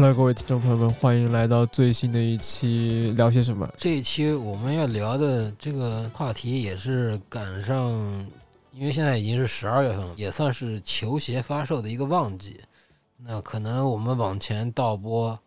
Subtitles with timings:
[0.00, 3.70] Hello，各位听众朋友们，欢迎来到最新的一期聊些什么？
[3.76, 7.86] 这一期我们要聊的这个话题也是赶上，
[8.72, 12.58] 因为现在已经是十二月份了，也算是球鞋发售的一个旺季。
[13.18, 15.38] 那可能我们往前倒播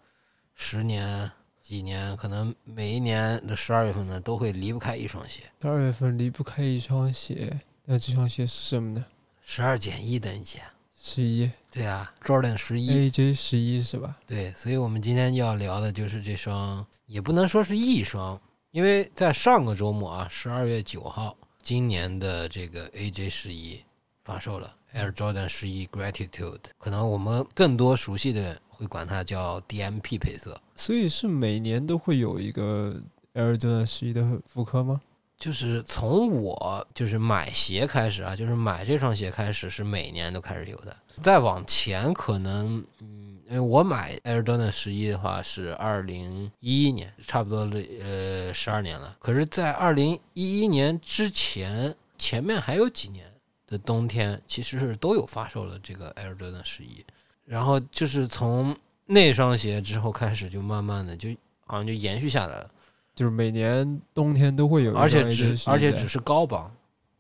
[0.54, 5.42] 十年、几年，可能每一年的十二月份呢，都会离不开一双鞋。
[5.64, 9.04] 十二月份离不开一双鞋，那这双鞋是什么呢？
[9.42, 10.72] 十二减一等于几啊？
[11.06, 13.10] 十一对啊，Jordan 十一。
[13.12, 14.18] ，AJ 十一是吧？
[14.26, 18.40] 对，所以我们今天要聊的就是这双，也不能说是一双，
[18.72, 23.84] 因为在上个周末啊，十二月九号，今年的这个 AJ 十一
[24.24, 32.96] 发售了，Air Jordan 十一 Gratitude，可能我们更多熟悉的会管它叫 DMP 配色，所以是每年都会有一个
[33.34, 35.02] Air Jordan 十一的复刻吗？
[35.44, 49.18] 就是从我就是买鞋开始啊，就是买这双鞋开始是每年都开始有的，再往前可能嗯，因为我买 Air Jordan 十一的话是二零一一年，差不多了呃十二年了。
[49.20, 53.26] 可是，在二零一一年之前，前面还有几年
[53.68, 57.06] 的冬天，其实是都有发售了这个 Air Jordan 十一。
[57.44, 58.74] 然后就是从
[59.06, 61.28] 那双鞋之后开始，就慢慢的就
[61.66, 62.72] 好像就延续下来了，
[63.16, 66.72] 就是每年冬天都会有而且只而且只是高帮。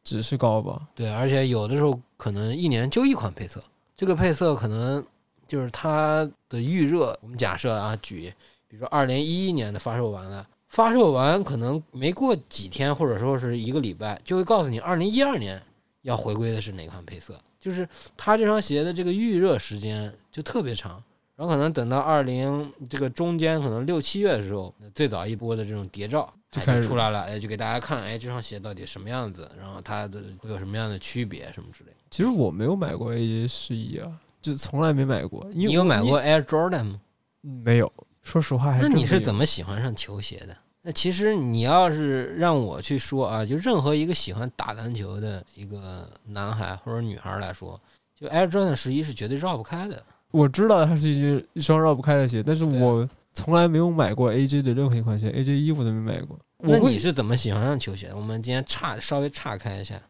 [0.03, 0.87] 只是高帮？
[0.93, 3.63] 对，而且有的时候可能一年就一款配色，
[3.95, 5.01] 这个配色可能
[5.47, 7.17] 就是它的预热。
[7.21, 8.33] 我们假设啊，举
[8.67, 15.61] 比如说二零一一年的发售完了，发售完可能没过几天，或者说是一个礼拜，就会告诉你二零一二年
[16.01, 17.39] 要回归的是哪款配色。
[17.61, 21.01] 就是它这双鞋的这个预热时间就特别长，
[21.35, 31.97] 然后可能等到二零这个中间可能六七月的时候，最早一波的这种谍照哎就出来了，哎就给大家看，哎这双鞋到底什么样子，然后它的会有什么样的区别什么之类的。
[32.11, 35.43] 其实我没有买过 AJ 十一啊，就从来没买过。
[35.51, 37.01] 你有买过 Air Jordan 吗？
[37.41, 37.91] 没有？
[38.21, 39.39] 说实话，还那你是怎么？
[39.39, 40.55] 么喜欢上球鞋的？
[40.83, 47.79] 那其实你要是让我去说啊，就任何一个喜欢打篮球的一个男孩或者女孩来说，
[48.15, 50.03] 就 Air Jordan 十一是绝对绕不开的。
[50.33, 56.37] 我知道它是一双一双绕不开的鞋，但是我从来没有买过 AJ 的任何一款鞋，AJ 衣服都没买过。
[56.57, 58.15] 那你是怎么喜欢上球鞋的？
[58.15, 60.01] 我们今天岔稍微岔开一下。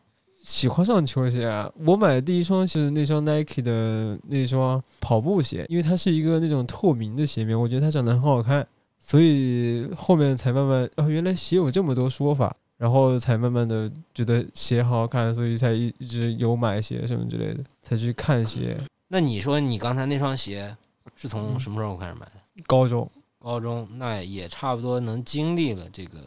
[0.43, 1.71] 喜欢上球鞋啊！
[1.85, 8.65] 我买的第一双是那双 Nike 的那双跑步鞋，因为它是一个那种透明的鞋面，我觉得它长得很好看，
[8.99, 18.77] 所以后面才慢慢哦，原来鞋有这么多说法，然后才慢慢的觉得鞋好好看，所以才一一直有买鞋什么之类的，才去看鞋。
[19.13, 20.75] 那你说你刚才那双鞋
[21.15, 21.59] 是从嗯。
[21.59, 22.31] 什么时候开始买的？
[22.65, 23.07] 高中。
[23.37, 26.17] 高中，那也差不多能经历了这个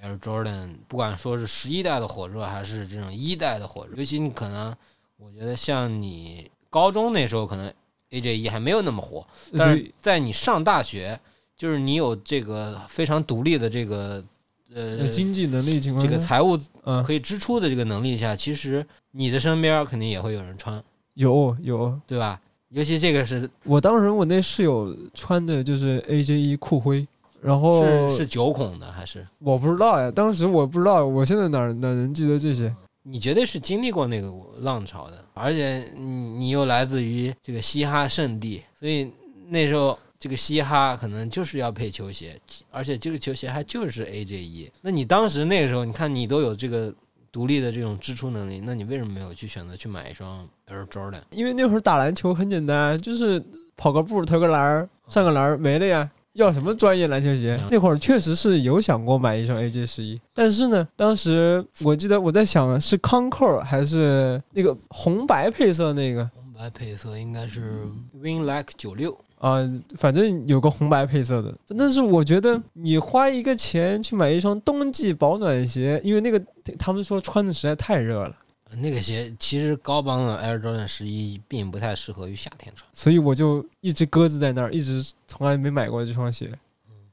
[0.00, 4.72] Air Jordan，不管说是十一代的火热，还是这种一代的火热，尤其你可能，
[5.16, 7.72] 我觉得像你高中那时候，可能
[8.10, 9.26] AJ 一还没有那么火，
[9.58, 11.18] 但是在你上大学，
[11.56, 14.24] 就是你有这个非常独立的这个
[14.72, 20.80] 呃呃经济能力情况这个，财务嗯，可以支出的这个能力下，其实你的身边肯定也会有人穿，
[21.20, 22.40] 有有，对吧？
[22.70, 27.06] 尤其这个是我当时我那室友穿的就是 AJ 一酷灰，
[27.42, 29.26] 然后是是九孔的还是？
[29.38, 32.74] 我不知道呀，当时我不知道，我现在哪儿哪能记得这些？
[33.02, 39.10] 你绝对是经历过那个浪潮的，而且你你又来自于这个嘻哈圣地，所以
[39.48, 42.38] 那时候这个嘻哈可能就是要配球鞋，
[42.70, 44.70] 而且这个球鞋还就是 AJ 一。
[44.80, 46.94] 那你当时那个时候，你看你都有这个
[47.32, 51.22] 独立的这种支出能力，那你为什么没有去选择去买一双 Air Jordan？
[51.30, 53.42] 因为那会儿打篮球很简单，就是
[53.76, 56.10] 跑个步、投个篮儿、上个篮儿没了呀。
[56.34, 57.68] 要什么专业篮球鞋嗯？
[57.72, 67.82] 那会儿确实是有想过买一双 AJ 十一，但是呢，当时我记得我在想是康扣还是那个红白配色那个红白配色应该是
[68.12, 69.58] Win Like 九六，啊、
[69.96, 71.56] 反正有个红白配色的。
[71.76, 76.40] 但是我觉得你花一个钱去买一双冬季保暖鞋，因为那个
[76.78, 78.36] 他们说穿的实在太热了。
[78.76, 82.88] 那个鞋其实高帮的 Air Jordan 十一并不太适合于夏天穿。
[82.92, 86.52] 所以我就一直搁置在那儿，一直从来没买过这双鞋。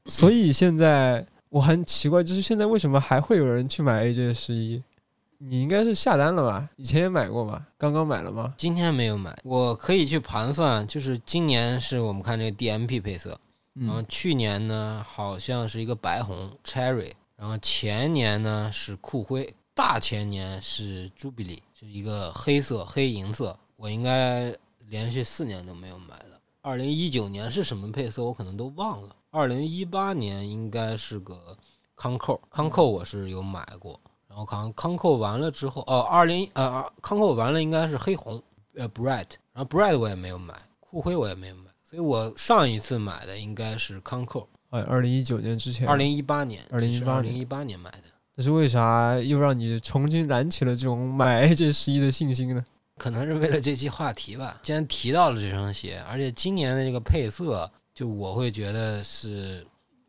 [0.06, 4.82] 所以现在我很奇怪，就是现在为什么还会有人去买 AJ 十一？
[5.40, 6.68] 你应该是下单了吧？
[6.76, 7.64] 以前也买过吧？
[7.78, 8.52] 刚刚买了吗？
[8.58, 13.38] 今天没有买，我可以去盘算，就是今年是我们看这个 DMP 配色，
[13.74, 24.52] 然后嗯，去年呢好像是一个白红 Cherry，然后前年呢是酷灰，大前年是 Jubilee，是一个黑色黑银色，我应该
[24.88, 26.40] 连续四年都没有买了。
[26.62, 31.56] 二零一九年是什么配色我可能都忘了，二零一八年应该是个
[31.94, 38.42] 康扣，康扣我是有买过，然后康康扣完了之后，哦，二零呃康扣完了应该是黑红，
[38.74, 48.04] 呃 Bright，然后 Bright 我也没有买，酷灰我也没有买，所以我上一次买的应该是康扣，哎，二零一九年之前，二零一八年，二零一八二零一八年买的。
[48.36, 52.64] 但是为啥又让你重新燃起了这种买 AJ 十一的信心呢？
[52.96, 54.60] 可能是为了这期话题吧。
[54.62, 59.66] 既然提到了这双鞋，而且今年的这个配色，就我会觉得是，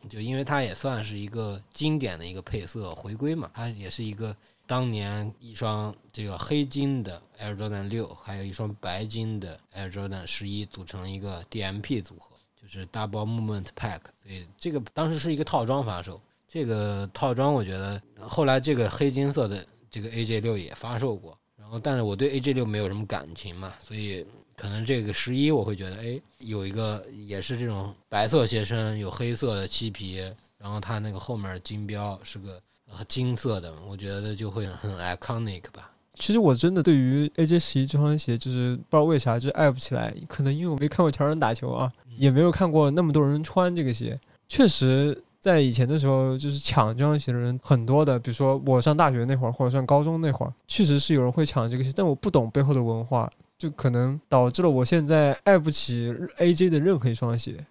[0.07, 4.35] 就因为它也算是一个经典的一个配色回归嘛，它也是一个
[4.65, 16.21] 当年一双这个黑金的 Air Jordan 六，还有一双白金的 Air Jordan 十一组成了一个 DMP 组合，就是 Double Movement Pack，所以这个当时是一个套装发售。
[16.47, 24.25] 这个套装我觉得后来这个黑金色的这个 AJ 六也发售过，然后但是我对 AJ 六没有什么感情嘛，所以
[24.59, 30.17] 可能这个十一我会觉得，哎，有一个也是这种白色鞋身，有黑色的漆皮，
[30.57, 32.61] 然后它那个后面金标是个
[32.91, 35.89] 呃金色的，我觉得就会很 iconic 吧。
[36.15, 44.19] 其实我真的对于 AJ 十一这双鞋，就是不知道为啥就是爱不起来，可能因为我没看过乔丹打球啊，也没有看过那么多人穿这个鞋。
[44.49, 53.29] 确实，在以前的时候，就是抢这双鞋的人很多的，比如说我上大学那会儿，或者上高中那会儿，确实是有人会抢这个鞋，但我不懂背后的文化，
[53.59, 57.63] 就可能导致了我现在爱不起 AJ 的任何一双鞋。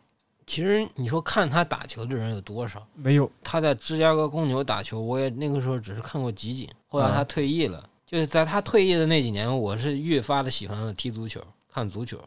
[0.47, 2.87] 其实你说看他打球的人有多少？
[2.95, 6.69] 没有，他在芝加哥公牛打球，我也那个时候只是看过集锦。
[6.87, 11.43] 后来他退役了，就是在他退役的那几年，我是越发的喜欢了踢足球、
[11.73, 12.19] 看足球，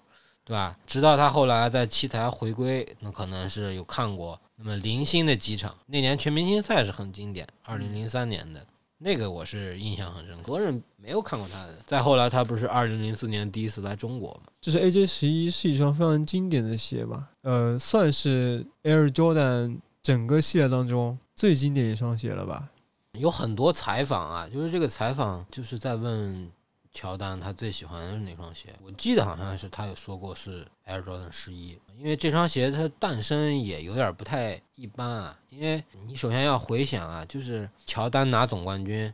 [0.43, 0.75] 对吧？
[0.87, 5.75] 直到他后来在七台回归，那可能是有看过那么零星的几场。
[5.85, 8.63] 那年全明星赛是很经典，二零零三年的
[9.03, 11.83] 那个我是印象很深，很多人没有看过他的。
[11.87, 14.51] 再后来，他不是二零零四年第一次来中国嘛？
[14.61, 22.69] 就是 AJ 十一是一双非常经典的鞋吧，呃，算是 Air Jordan 整个系列当中最经典一双鞋了吧。
[23.13, 26.51] 有很多采访啊，就是这个采访就是在问
[26.93, 28.73] 乔丹他最喜欢的是哪双鞋。
[28.83, 35.39] 我记得好像是他有说过是 Air Jordan 十一，因为这双鞋它诞生也有点不太一般啊。
[35.49, 39.13] 因为你首先要回想啊，就是乔丹拿总冠军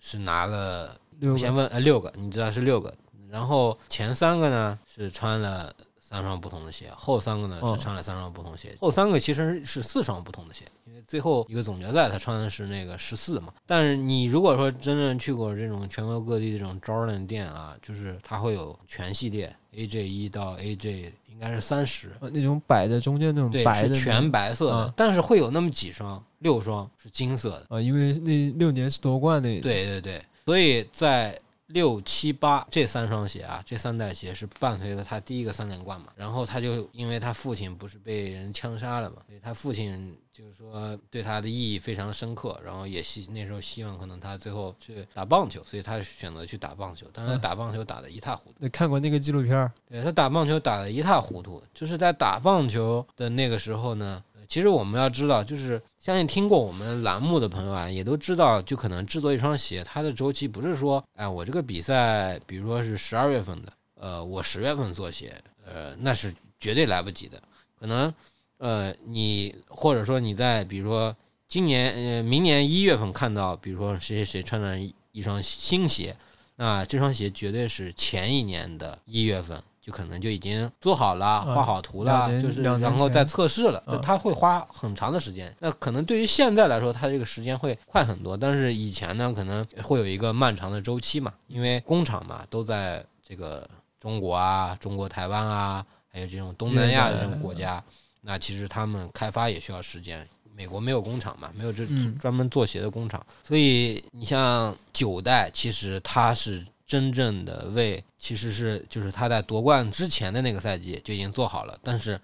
[0.00, 2.94] 是拿了，六个我先问呃六个，你知道是六个，
[3.28, 5.74] 然后前三个呢是穿了。
[6.10, 10.64] 三双不同的鞋，后三个呢哦是穿了三双不同鞋，后三个其实是四双不同的鞋，
[11.06, 13.52] 最后一个总决赛他穿的是那个十四嘛。
[13.66, 27.66] 但是你如果说真正去过这种全国各地这种 Jordan 店啊，就是它会有全系列 AJ 一到 AJ 应该是三十，呃那种摆在中间那种对，白的全白色的，啊但是会有那么几双，六双是金色的。
[27.68, 36.08] 啊，因为那六年是夺冠那对对对，所以在六七八这三双鞋啊，这三代鞋是伴随着他第一个三连冠嘛。
[36.16, 42.60] 然后他就因为他父亲不是被人枪杀了嘛，所以他父亲就是说对他的意义非常深刻。
[42.64, 48.56] 然后也希那时候希望可能他最后去打棒球，所以他选择去打棒球，但是打棒球打得一塌糊涂。
[48.58, 67.40] 你看过那个纪录片儿，对他打棒球打得一塌糊涂，就是在打棒球的那个时候呢，呃其实我们要知道，就是相信听过我们栏目的朋友啊，也都知道，就可能制作一双鞋，它的周期不是说，哎，我这个比赛，比如说是十二月份的，呃，我十月份做鞋，呃，那是绝对来不及的，
[67.78, 68.12] 可能，
[68.56, 71.14] 呃，你或者说你在比如说
[71.46, 76.16] 今年呃明年一月份看到，比如说谁谁谁穿着一一双新鞋，
[76.56, 85.54] 那这双鞋绝对是前一年的一月份就可能就已经做好了、嗯画好图了，就是然后再测试了，它会花很长的时间。
[85.60, 93.66] 那可能对于现在来说，它这个时间会快很多，但是以前呢，可能会有一个漫长的周期嘛，因为工厂嘛都在这个
[93.98, 97.82] 中国啊、中国台湾啊，还有这种东南亚的这种国家，
[98.20, 100.28] 那其实他们开发也需要时间。
[100.54, 112.18] 美国没有工厂嘛，没有这嗯专门做鞋的工厂，所以你像九代，其实它是真正的为，其实是就是他在夺冠之前的那个赛季就已经做好了，但是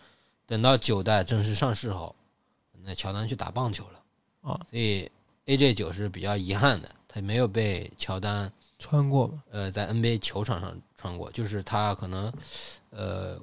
[0.46, 2.16] 等到九代正式上市后，
[2.82, 4.00] 那乔丹去打棒球了
[4.40, 5.10] 啊，所以
[5.44, 12.32] AJ 九是比较遗憾的，他没有被乔丹穿过嘛，呃在 NBA 球场上穿过，就是他可能
[12.88, 13.38] 呃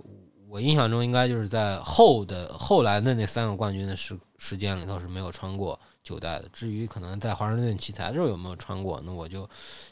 [0.50, 6.50] 我印象中应该就是在后的后来的那三个冠军的时时间里头是没有穿过九代的。
[6.52, 9.48] 至于可能在华盛顿奇才的时候有没有穿过，那我就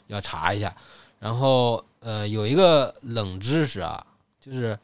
[0.08, 0.76] 要查一下。
[1.20, 4.04] 然后呃有一个冷知识啊，
[4.40, 4.76] 就是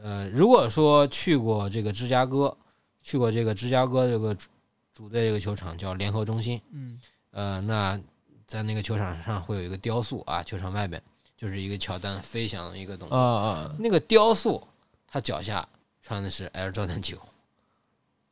[0.00, 2.56] 呃如果说去过这个芝加哥，
[3.02, 4.48] 去过这个芝加哥这个主
[4.94, 7.00] 主队这个球场叫联合中心，嗯，
[7.32, 8.00] 呃，那
[8.46, 11.02] 在那个球场上会有一个雕塑啊，球场外边
[11.36, 13.14] 就是一个乔丹飞翔的一个东西。
[13.14, 14.66] 啊啊，那个雕塑，
[15.08, 15.66] 他脚下
[16.00, 17.16] 穿的是 Air Jordan 九，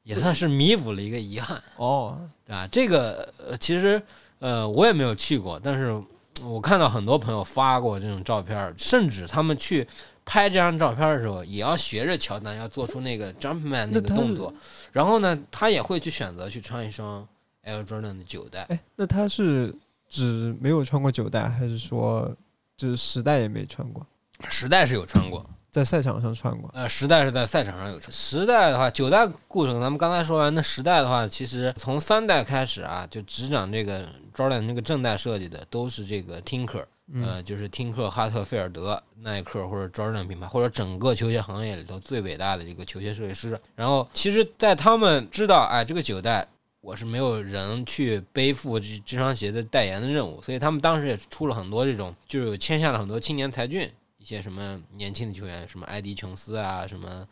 [0.05, 2.17] 也算是弥补了一个遗憾，哦，
[2.47, 2.69] 对吧？
[2.71, 4.01] 这个呃，其实
[4.39, 6.01] 呃，我也没有去过，但是
[6.45, 9.87] 我看到很多朋友发过这种照片，甚至他们去
[10.25, 14.53] 拍这张照片的时候，也要学着乔丹要做出那个 Jumpman 那个动作，
[14.93, 17.27] 然后呢，他也会去选择去穿一双
[17.65, 18.63] Air Jordan 的九代。
[18.69, 19.75] 哎，那他是
[20.09, 22.35] 只没有穿过九代，还是说
[22.77, 24.07] 就是十代也没穿过？
[24.49, 26.71] 时代是有穿过，在赛场上穿过。
[26.75, 28.13] 呃，时代是在赛场上有穿。
[28.13, 43.59] 时代的话，九代故事咱们刚才说完，那时代的话，其实从三代开始啊，就执掌这个 Jordan 这个正代设计的都是这个 Tinker，嗯呃，就是 Tinker、哈特菲尔德、耐克或者 Jordan 品牌，或者整个球鞋行业里头最伟大的这个球鞋设计师。
[43.75, 46.47] 然后，其实，在他们知道，哎，这个九代
[46.81, 57.27] 我是没有人去背负这这双鞋的代言的任务，所以他们当时也出了很多这种，就是签下了很多青年才俊，一些什么年轻的球员，什么埃迪琼斯啊，什么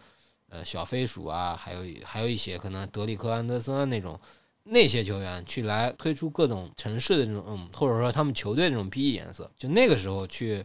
[0.49, 4.19] 呃小飞鼠啊，还有还有一些可能德里克安德森那种。
[4.71, 10.63] 那些球员去来推出各种城市的这种嗯，或者说他们球队这种 PE 颜色，就那个时候去，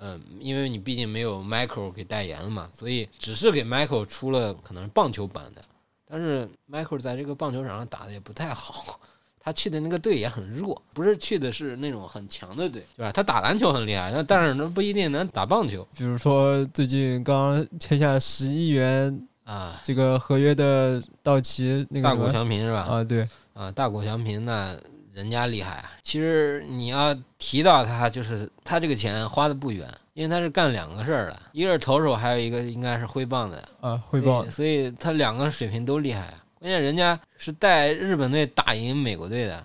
[0.00, 5.64] 嗯，因为你毕竟没有 Michael 给代言了嘛，所以只是给 Michael 出了可能是棒球版的，
[6.04, 8.98] 但是 Michael 在这个棒球场上打的也不太好，
[9.44, 13.12] 他去的那个队也很弱，不是去的是那种很强的队，对吧？
[13.12, 19.78] 他打篮球很厉害，那但是那不一定能打棒球比如说最近刚签下十亿元啊。
[19.84, 22.80] 这个合约的道奇那个大谷翔平是吧？
[22.88, 24.74] 啊，对，啊，大谷翔平那
[25.12, 25.92] 人家厉害啊。
[26.02, 33.62] 其实你要提到他，就是他这个钱花的不远，因为他是干两个事儿的，一个是投手，还有一个应该是挥棒的。
[33.82, 36.34] 啊，挥棒所，所以他两个水平都厉害啊。
[36.64, 39.62] 关键人家是带日本队打赢美国队的，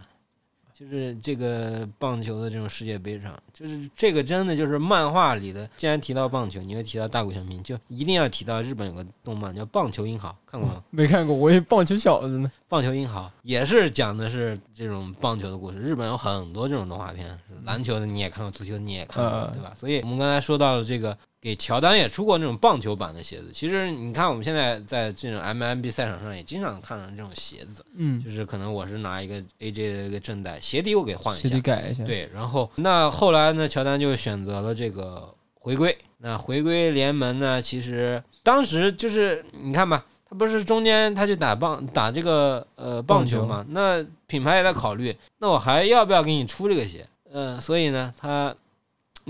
[0.77, 5.65] 就是这个棒球的这种世界杯上，就是这个真的就是漫画里的。
[5.77, 10.84] 既然提到棒球，你会提到大谷翔平，就一定要提到日本有个动漫叫《棒球英豪》，看过吗？
[10.91, 12.51] 没看过，我以为棒球小子呢。
[12.68, 15.79] 棒球英豪也是讲的是这种棒球的故事。
[15.79, 19.74] 日本有很多这种动画片，篮球的你也看过，足球你也看过，嗯对吧？
[19.74, 23.50] 所以我们刚才说到了这个，给乔丹也出过那种棒球版的鞋子。
[23.53, 35.98] 其实你看，我们现在在这种 MLB 赛场上也经常看到这种鞋子，嗯，就是可能我是拿一个 AJ 的一个正代，鞋底我给换一下鞋底，改一下。，对，然后那后来呢，乔丹就选择了这个回归。
[36.17, 47.08] 那回归联盟呢，其实当时就是你看吧，他不是中间他就打棒打这个呃棒球嘛，那品牌也在考虑，那我还要不要给你出这个鞋？
[47.31, 48.53] 呃，所以呢，他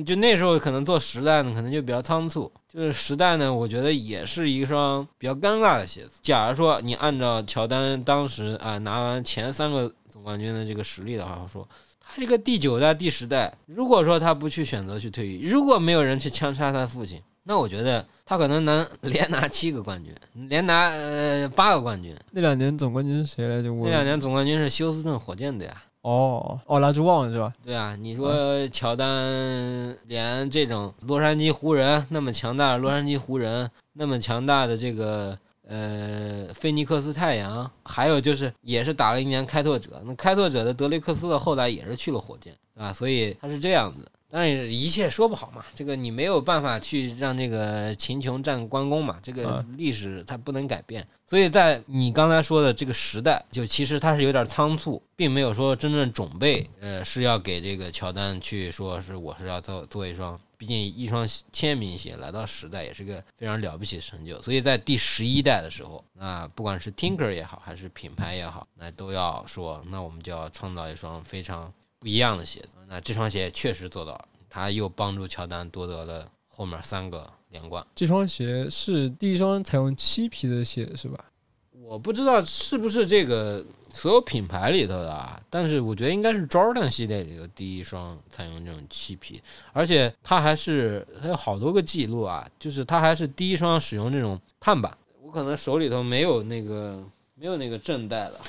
[0.05, 2.51] 就那时候可能做时代呢，可能就比较仓促。
[2.71, 6.19] 就是时代呢，我觉得也是一双比较尴尬的鞋子。
[6.21, 11.67] 假如说你按照乔丹当时啊拿完前三个总冠军的这个实力的话，说
[11.99, 20.13] 他这个第九代、第十代，如果说他不去选择去退役，如果没有人去枪杀他父亲，那我觉得他可能能 连拿七个冠军，
[20.47, 22.15] 连拿呃八个冠军。
[22.31, 23.69] 那两年总冠军是谁来着？
[23.69, 25.83] 那两年总冠军是休斯顿火箭队啊。
[26.01, 27.51] 哦，奥拉朱旺是吧？
[27.63, 35.37] 对啊，你说乔丹连这种洛杉矶湖人那么强大的洛杉矶湖人，那么强大的这个
[35.67, 42.93] 呃菲尼克斯太阳，还有就是也是打了一年开拓者，那开拓者的德雷克斯的后来也是去了火箭，对吧？
[42.93, 44.09] 所以他是这样子。
[44.31, 51.07] 当然，一切说不好嘛，这个你没有办法去让这个秦琼战关公嘛，这个啊历史它不能改变。
[51.27, 64.39] 所以在你刚才说的这个时代，就其实它是有点仓促，并没有说真正准备，呃，是要给这个乔丹去说是我是要做做一双，毕竟一双签名鞋来到时代也是个非常了不起的成就。
[64.41, 72.77] 所以在第十一代的时候，那不管是 Tinker 也好，还是品牌也好，那都要说，那我们就要创造一双非常不一样的鞋子。
[72.87, 77.85] 那这双鞋确实做到了，他又帮助乔丹夺得了后面三个连冠。
[77.93, 81.25] 这双鞋是第一双采用漆皮的鞋是吧？
[81.71, 89.41] 我不知道是不是这个所有品牌里头的啊，但是我觉得应该是 Jordan 系列里头第一双采用这种漆皮，
[89.73, 94.95] 而且它还是它有好多个记录啊，就是它还是第一双使用这种碳板。
[95.19, 97.03] 我可能手里头没有那个
[97.33, 98.39] 没有那个正代的，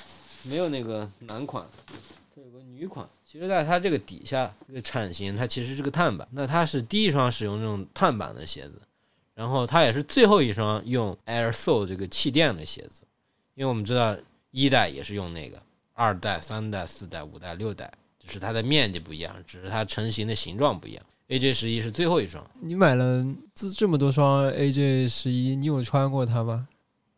[0.45, 1.66] 没有那个男款，
[2.35, 3.09] 它有个女款。
[3.31, 6.27] 其实，在它这个底下这个铲型，它其实是个碳板。
[6.33, 8.83] 那它是第一双使用这种碳板的鞋子，
[9.37, 13.05] 然后它也是最后一双用 Air Soul 这个气垫的鞋子。
[13.55, 14.17] 因为我们知道
[14.51, 21.03] 一代也是用那个，二代、三代、四代、五代、六代，只是它的面积不一样，只是它成型的形状不一样。
[21.29, 26.67] AJ 十一是最后一双，你买了这这么多双 AJ 十一，你有穿过它吗？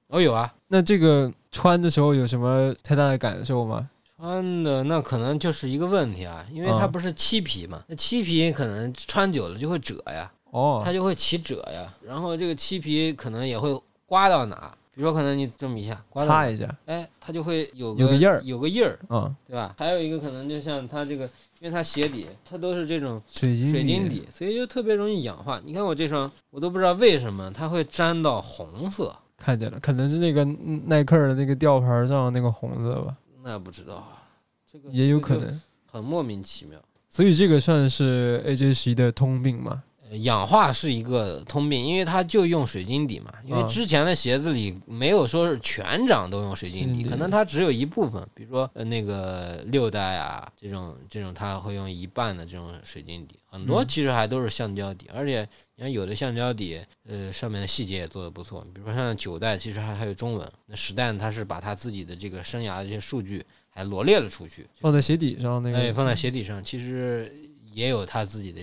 [0.09, 3.89] 哦有啊，那这个穿的时候有什么太大的感受吗？
[4.23, 10.81] 穿的那可能就是一个问题啊，因为它嗯不是漆皮嘛，那漆皮可能穿久了就会褶呀，哦。
[10.85, 13.77] 它，就会起褶呀，然后这个漆皮可能也会
[14.07, 16.73] 刮到哪，比如说可能你这么一下刮到，擦一下。
[16.87, 18.41] 哎，它就会有有个印儿。
[18.45, 19.75] 有个印儿，啊，对吧？
[19.77, 21.25] 还有一个可能就像它这个，
[21.59, 25.61] 因为它鞋底它都是这种水晶水晶底，所以就特别容易氧化。
[25.65, 30.45] 你看我这双，我都不知道为什么它会沾到红色，看见了，可能是那个
[30.87, 34.23] 耐克的那个吊牌上那个红色吧，那不知道啊，
[34.71, 35.61] 这个也有可，能。
[35.87, 36.81] 很莫名其妙。
[37.11, 39.83] 所以这个算是 AJ 十一的通病嘛？
[40.13, 43.33] 呃氧化是一个通病，因为它就用水晶底嘛。
[43.47, 56.79] 因为啊之前的鞋子里没有说是全掌都用水晶底，可能它只有一部分，比如说呃那个六代啊这种这种，它会用一半的这种水晶底，很多嗯其实还都是橡胶底，而且你看有的橡胶底，
[57.09, 67.35] 呃上面的细节也做得不错，比如说像九代其实还还有中文，那十代呢它是把它自己的这个生涯的这些数据还罗列了出去，放在鞋底上那个，哎，放在鞋底上，其实
[67.73, 68.61] 也有它自己的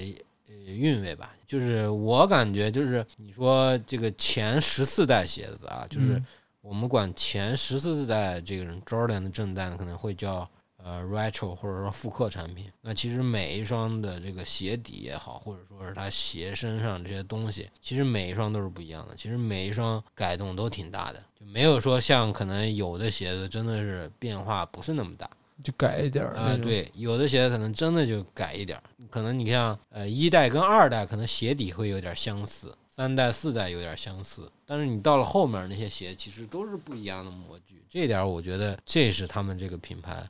[0.47, 1.33] 呃韵味吧。
[1.49, 6.25] 就是我感觉，就是你说这个前十四代鞋子啊，就是嗯
[6.61, 12.71] 我们管前十四代这个人 Jordan 的正代呢，可能会叫呃 retro 或者说复刻产品。
[12.81, 19.15] 那其实每一双的这个鞋底也好，或者说是它鞋身上这些东西，其实每一双都是不一样的。
[19.15, 25.27] 其实每一双改动都挺大的，就没有说像可能有的鞋子真的是变化不是那么大。
[25.63, 26.57] 就改一点儿啊。
[26.61, 40.27] 对，有的鞋可能真的就改一点儿，可能你像呃一代跟二代可能鞋底会有点相似，三代四代有点相似，但是你到了后面那些鞋其实都是不一样的模具，这点儿我觉得这是他们这个品牌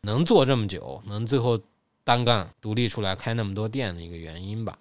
[0.00, 1.58] 能做这么久，能最后
[2.04, 4.78] 单干独立出来开那么多店的一个原因吧。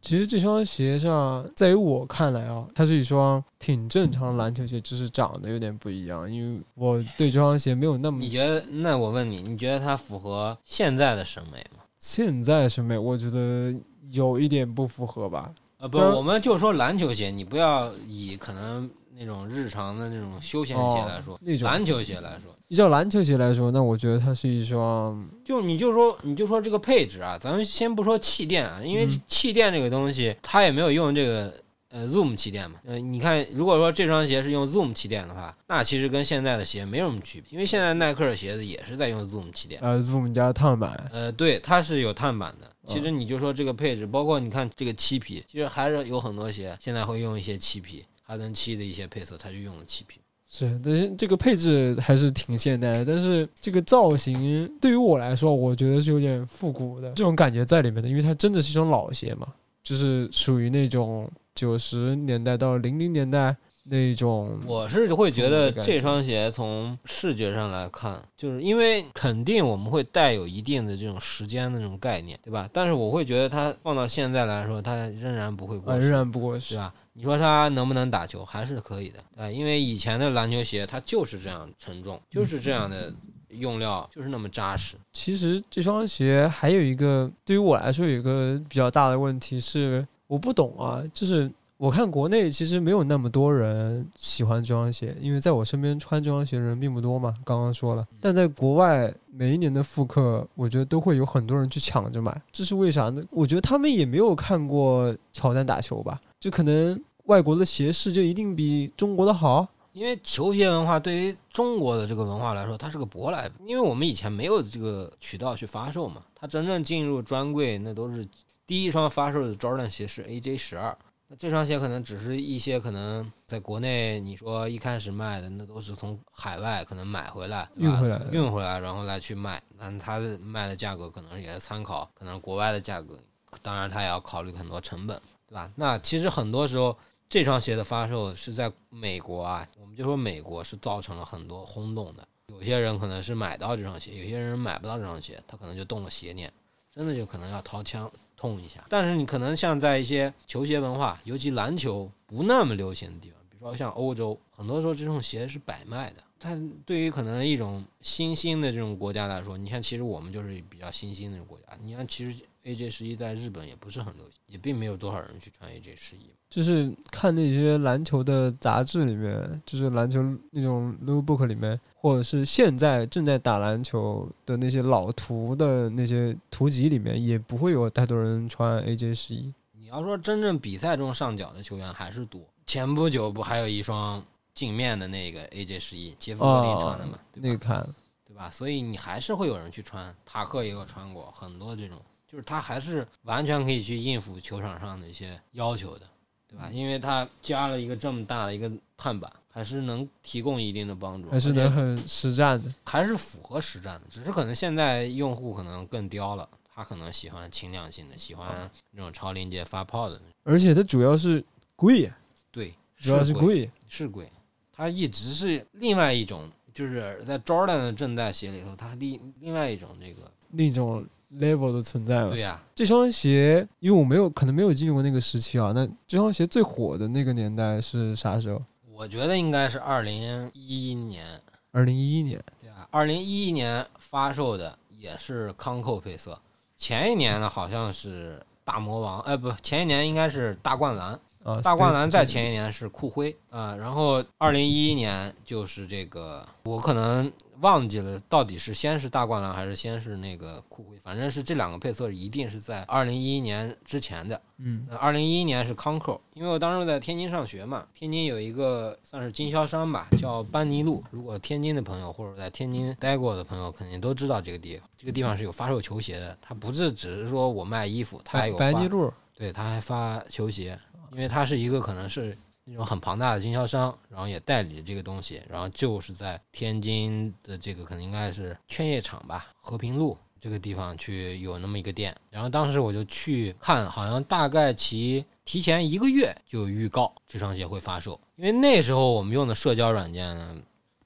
[0.00, 6.30] 其实这双鞋上，在于我看来啊，它是一双挺正常的篮球鞋，只是长得有点不一样。
[6.30, 8.64] 因为我对这双鞋没有那么你觉得？
[8.70, 11.84] 那我问你，你觉得它符合现在的审美吗？
[11.98, 13.74] 现在审美，我觉得
[14.10, 15.52] 有一点不符合吧。
[15.80, 31.54] 呃，不，我们就说篮球鞋，你不要以可能那种日常的那种休闲鞋来说，哦那种篮球鞋来说，依照篮球鞋来说，那我觉得它是一双就你就说你就说这个配置啊，咱们先不说气垫啊，因为嗯气垫这个东西它也没有用这个
[31.90, 32.78] 呃 Zoom 气垫嘛。
[32.84, 39.80] 呃，你看，如果说这双鞋是用 Zoom 气垫的话，那其实跟现在的鞋没什么区别，因为现在耐克的鞋子也是在用 Zoom 气垫。
[39.80, 42.69] 呃 Zoom 加碳板，呃，对，它是有碳板的。
[42.86, 50.18] 其嗯实你就说这个配置，包括你看这个漆皮，其实还是有很多鞋现在会用一些漆皮，哈登七的一些配色，它就用了漆皮。
[50.52, 59.46] 是，但是这个配置还是挺现代的，但是这个造型对于我来说，我觉得是有点复古的这种感觉在里面的，因为它真的是一双老鞋嘛，
[59.82, 64.58] 就是属于那种九十年代到零零年代那种。
[64.66, 72.68] 我是会觉得这双鞋从视觉上来看，就是因为肯定我们会带有一定的这种时间的那种概念，对吧？
[72.72, 76.76] 但是我会觉得它放到现在来说，它仍然不会过啊，时，仍然不过对时。
[76.76, 76.92] 吧？
[77.12, 83.12] 你说它能不能打球，还是可以的，对，因为以前的篮球鞋它就是这样沉重，就是这样的
[83.48, 84.96] 用料，就是那么扎实。
[85.12, 98.06] 其实这双鞋还有一个对于我来说有一个比较大的问题是，我不懂啊，就是我看国内其实没有那么多人喜欢这双鞋，因为在我身边穿这双鞋的人并不多嘛，刚刚说了。
[98.20, 103.24] 但在国外每一年的复刻，我觉得都会有很多人去抢着买，这是为啥呢？
[103.30, 109.66] 我觉得他们也没有看过乔丹打球吧，就可能外国的鞋市就一定比中国的好。
[109.94, 118.28] 因为球鞋文化对于中国的这个文化来说，它是个舶来品，因为我们以前没有这个渠道去发售嘛，它真正进入专柜那都是
[118.66, 120.94] 第一双发售的 Jordan 鞋是 AJ 十二，
[121.30, 133.16] 那这双鞋可能只是一些可能在国内你说一开始卖的那都是从海外可能买回来运回来运回来然后来去卖，那它的卖的价格可能也是参考可能国外的价格，
[133.62, 135.16] 当然它也要考虑很多成本，
[135.46, 135.70] 对吧？
[135.76, 136.96] 那其实很多时候。
[137.32, 142.26] 这双鞋的发售是在美国啊，我们就说美国是造成了很多轰动的。
[142.48, 146.52] 有些人可能是买到这双鞋，有些人买不到这双鞋，他可能就动了邪念，
[146.92, 148.10] 真的就可能要掏枪
[148.40, 148.82] 痛一下。
[148.88, 156.22] 但是你可能像在一些球鞋文化，尤其篮球不那么流行的地方，比如说像欧洲，很多时候这种鞋是摆卖的。
[156.38, 161.66] 它对于可能一种新兴的这种国家来说，你看，其实我们就是比较新兴的国家。
[161.82, 166.30] 你看，其实 AJ 十一在日本也不是很流行，也并没有多少人去穿 AJ 十一。
[166.48, 179.52] 就是看那些篮球的杂志里面，就是篮球那种 lookbook 里面，或者是现在正在打篮球的那些老图的那些图集里面，也不会有太多人穿 AJ 十一。
[179.72, 182.40] 你要说真正比赛中上脚的球员还是多。
[182.66, 187.18] 前不久不还有一双镜面的那个 AJ 十一，杰夫格林穿的嘛？
[187.34, 187.86] 那个看，
[188.26, 188.50] 对吧？
[188.50, 196.06] 所以你还是会有人去穿，塔克也有穿过，很多这种，就是他还是完全可以去应付球场上的一些要求的。
[196.48, 196.68] 对吧？
[196.72, 202.72] 因为他加了一个这么大的一个碳板，还是能提供一定的帮助，还是能很实战的。
[202.84, 210.20] 还是符合实战的，只是可能现在用户可能更刁了，他可能喜欢轻量性的，喜欢那种超临界发泡的。
[210.44, 212.10] 而且它主要是贵，
[212.52, 214.30] 对，主要是贵，是贵。
[214.72, 222.40] 它一直是另外一种，就是在 Jordan 的正代鞋里头，它另另外一种这个，另一种 level 的存在了对。
[222.40, 228.62] 呀、这双鞋，因为我没有可能没有经历过那个时期啊，那这双鞋最火的那个年代是啥时候？
[229.00, 231.24] 我觉得应该是二零一一年，
[231.72, 232.38] 二零一一年。
[232.60, 232.86] 对啊？
[232.90, 236.38] 二零一一年发售的也是康扣配色，
[236.76, 254.40] 前一年呢好像是大魔王，哎不，前一年应该是大灌篮，啊，大灌篮在前一年是酷灰啊、然后二零一一年就是这个，我可能忘记了到底是先是大灌篮还是先是那个酷灰，反正是这两个配色一定是在二零一一年之前的。
[254.58, 261.02] 嗯二零一一年是康扣，因为我当时在天津上学嘛，天津有一个算是经销商吧，叫班尼路。
[261.10, 264.86] 如果天津的朋友或者在天津待过的朋友，肯定都知道这个地方。
[264.98, 270.78] 这个地方是有发售球鞋的，它不是只是说我卖衣服，它还有发白白泥路对，他还发球鞋，
[271.12, 290.56] 因为他是一个可能是那种很庞大的经销商，然后也代理这个东西，然后就是在天津的这个可能应该是劝业场吧，和平路这个地方去有那么一个店，然后当时我就去看，好像大概其提前一个月就预告这双鞋会发售，因为那时候我们用的社交软件呢，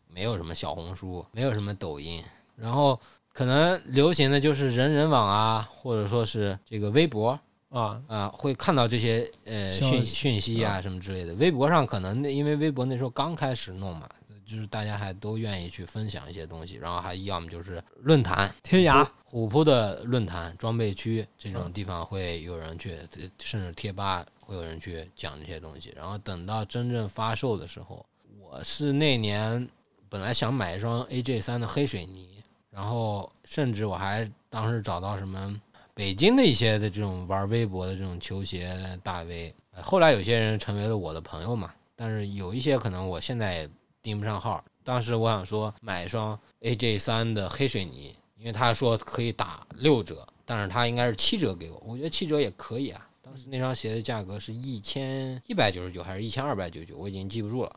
[0.09, 2.23] 没有什么小红书，没有什么抖音，
[2.57, 3.01] 然后
[3.33, 7.39] 可能流行的就是人人网啊，或者说是这个微博。
[7.75, 11.35] 啊，啊，会看到这些呃讯讯息啊什么之类的。
[11.35, 14.09] 微博上可能那因为微博那时候刚开始弄嘛，
[14.47, 25.93] 就是大家还都愿意去分享一些东西，然后还要么就是论坛，天涯虎扑的论坛、装备区这种地方会有人去，呃甚至贴吧会有人去讲这些东西。
[25.97, 28.07] 然后等到真正发售的时候，
[28.39, 29.69] 我是那年
[30.09, 32.37] 本来想买一双 AJ 三的黑水泥，
[32.71, 35.61] 然后甚至我还当时找到什么
[35.95, 43.71] 北京的一些的这种玩微博的这种球鞋大 V，后来有些人成为了我的朋友嘛，但是有一些可能我现在也
[44.03, 44.63] 盯不上号。
[44.83, 53.09] 当时我想说买一双 AJ 三的黑水泥，因为他说可以打六折，但是他应该是七折给我，我觉得七折也可以啊。
[53.23, 57.73] 当时那双鞋的价格是一千一百九十九还是一千二百九十九，我已经记不住了。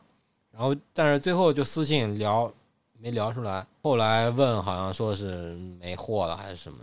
[0.50, 2.52] 然后但是最后就私信聊
[2.98, 6.78] 没聊出来，后来问好像说是没货了还是什么。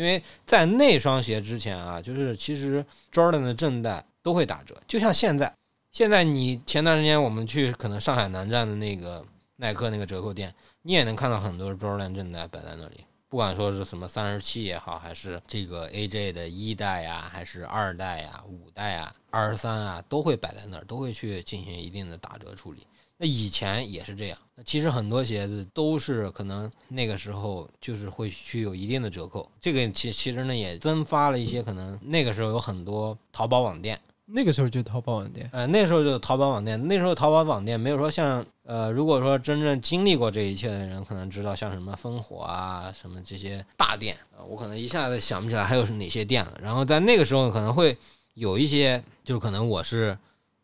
[0.00, 2.82] 因为在那双鞋之前啊，就是其实
[3.12, 5.52] Jordan 的正代都会打折，就像现在，
[5.92, 9.22] 现在你前段时间我们去可能上海南站的那个
[9.56, 22.86] 耐克那个折扣店，你也能看到很多 Jordan 正代摆在那里，不管说是什么三十七也好，还是这个 AJ 的一代呀，还是二代呀、五代呀、二十三啊，都会摆在那儿，都会去进行一定的打折处理。
[23.22, 46.58] 那以前也是这样，那其实很多鞋子都是可能那个时候就是会去有一定的折扣，这个其其实呢也增发了一些可能那个时候有很多淘宝网店，那个时候就淘宝网店，呃，那时候就淘宝网店，那时候淘宝网店没有说像呃，如果说真正经历过这一切的人，可能知道像什么烽火啊，什么这些大店啊、我可能一下子想不起来还有是哪些店了。
[46.62, 47.94] 然后在那个时候可能会
[48.32, 50.16] 有一些，就是可能我是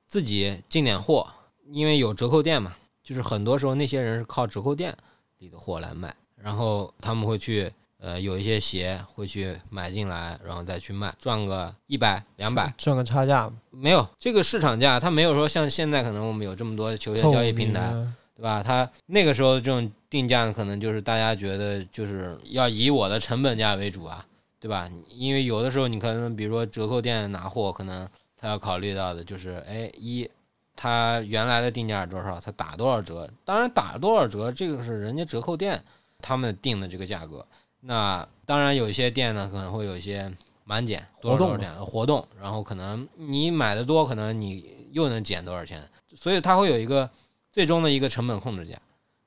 [0.06, 1.28] 自己进点货，
[1.70, 4.96] 因为有折扣店嘛，就是很多时候那些人是靠折扣店
[5.38, 7.72] 里的货来卖，然后他们会去。
[7.98, 17.90] 呃，有一些鞋会去买进来，然后再去卖，赚个一百、两百，赚个差价，没有这个市场价，它没有说像现在可能我们有这么多球鞋交易平台，
[18.34, 18.62] 对吧？
[18.62, 24.24] 它那个时候这种定价呢，可能就是大家觉得就是要以我的成本价为主啊，
[24.60, 24.88] 对吧？
[25.08, 30.28] 因为有的时候你可能比如说折扣店拿货，可能他要考虑到的就是，哎，一，
[30.76, 33.28] 他原来的定价是多少，它打多少折？
[33.44, 35.82] 当然打多少折，这个是人家折扣店
[36.20, 37.44] 他们定的这个价格。
[37.80, 40.30] 那当然有一些店呢，可能会有一些
[40.64, 47.08] 满减多少点活动，然后可能你买的多，可能你又能减多少钱，所以它会有一个
[47.50, 48.76] 最终的一个成本控制价。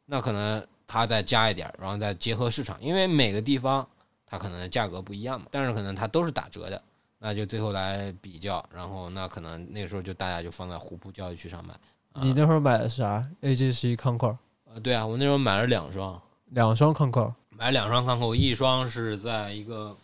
[0.05, 3.87] 那可能它再加一点，然后再结合市场，因为每个地方
[4.25, 6.81] 它可能价格不一样嘛，但是可能它都是打折的，
[7.19, 11.73] 那就最后来比较，然后那可能那时候就大家就放在虎扑教育区上买。
[12.13, 19.95] 啊你那会儿买的是啥？AJ 十一康扣，呃，对啊，我那时候买了两双，两双康扣，买两双康扣，一双是在一个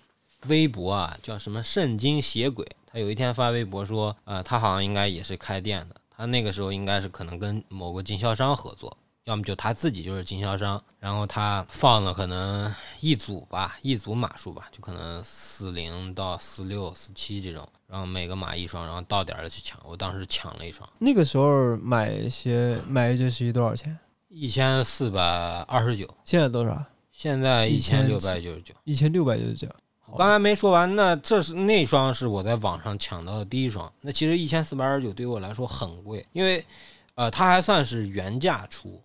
[0.48, 19.82] 微博啊，叫什么圣经鞋鬼，他有一天发微博说，呃，他好像应该也是开店的，他那个时候应该是可能跟某个经销商合作，要么就他自己就是经销商，然后他放了可能一组吧，一组码数吧，就可能四零到四六、四七这种，然后每个码一双，然后到点了去抢。
[19.84, 23.98] 我当时抢了一双，那个时候买鞋买一只十一多少钱？
[24.30, 25.20] 一千四百
[25.62, 26.86] 二十九，现在多少？
[27.12, 28.76] 现在一千六百九十九。
[28.84, 29.68] 一千六百九十九。
[30.06, 33.92] 我刚才没说完，那这是那双是我在网上抢到的第一双。
[34.02, 36.64] 那其实一千四百二十九对于我来说很贵，因为
[37.16, 39.02] 呃，它还算是原价出，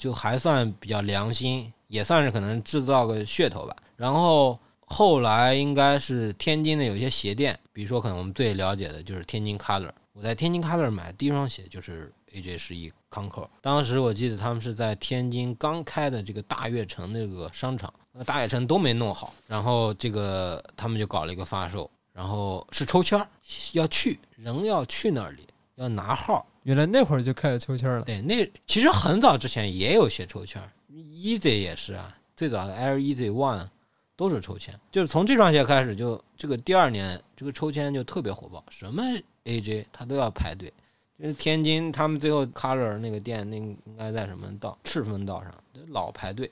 [0.00, 3.76] 就还算比较良心，也算是可能制造个噱头吧。
[3.96, 17.92] 然后后来应该是天津的有些鞋店，比如说可能我们最了解的就是天津 Color，我在天津 Color 买的第一双鞋就是 AJ 十一 Concord，当时我记得他们是在天津刚开的这个大悦城那个商场。
[18.12, 23.28] 那大悦城都没弄好，然后这个他们就搞了一个发售，然后是抽签儿，
[23.74, 26.44] 要去人要去那里要拿号。
[26.62, 28.02] 原来那会儿就开始抽签了。
[28.02, 33.68] 对，那其实很早之前也有些抽签，Easy 也是啊，最早的 Air Easy One
[34.16, 39.02] 都是抽签，就是从这双鞋开始就这个第二年这个抽签就特别火爆，什么
[39.44, 40.72] AJ 它都要排队。
[41.18, 45.52] 就是天津他们最后 Color 那个店，那应该在什么道赤峰道上，
[45.88, 46.50] 老排队，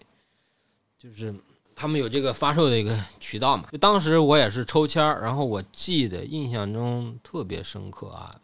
[0.99, 1.35] 就是。
[1.81, 3.69] 他们有这个发售的一个渠道嘛？
[3.71, 8.35] 就当时我也是抽签儿，然后我记得印象中特别深刻啊，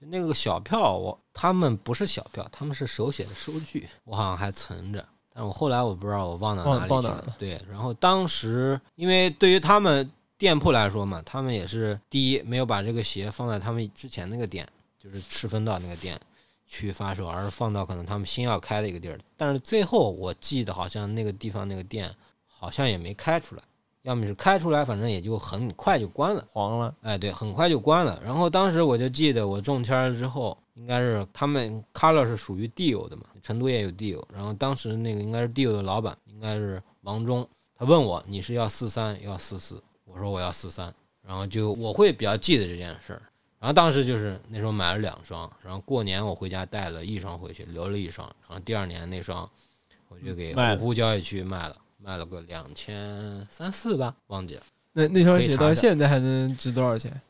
[0.00, 7.36] 那个小票，我他们不是小票，他们是手写的收据，我好像还存着，但是我后来我不知道我忘到哪里去了。
[7.38, 16.20] 对，然后当时因为对于他们店铺来说嘛，他们也是第一没有把这个鞋放在他们之前那个店，就是赤峰道那个店
[16.66, 19.18] 去发售，而是放到可能他们新要开的一个地儿。
[19.36, 22.14] 但是最后我记得好像那个地方那个店。
[22.62, 23.62] 好像也没开出来，
[24.02, 26.94] 要么是开出来，反正也就很快就关了，黄了。
[27.02, 28.20] 哎，对，很快就关了。
[28.24, 34.22] 然后当时我就记得我中签了之后，应该是他们 Color 是属于 Deal 的嘛，成都也有 Deal。
[34.32, 40.92] 然后当时那个应该是 Deal 的老板，应该是王忠，他问我你是要四三要四四，我说我要四三。
[41.22, 43.22] 然后就我会比较记得这件事儿。
[43.58, 48.26] 然后当时就是那时候买了两双，然后过年我回家带了一双回去，留了一双。
[48.48, 49.48] 然后第二年那双
[50.08, 51.76] 我就给虎扑交易区卖了。
[52.02, 54.62] 卖了个两千三四吧，忘记了。
[54.92, 57.20] 那那双鞋到现在还能值多少钱？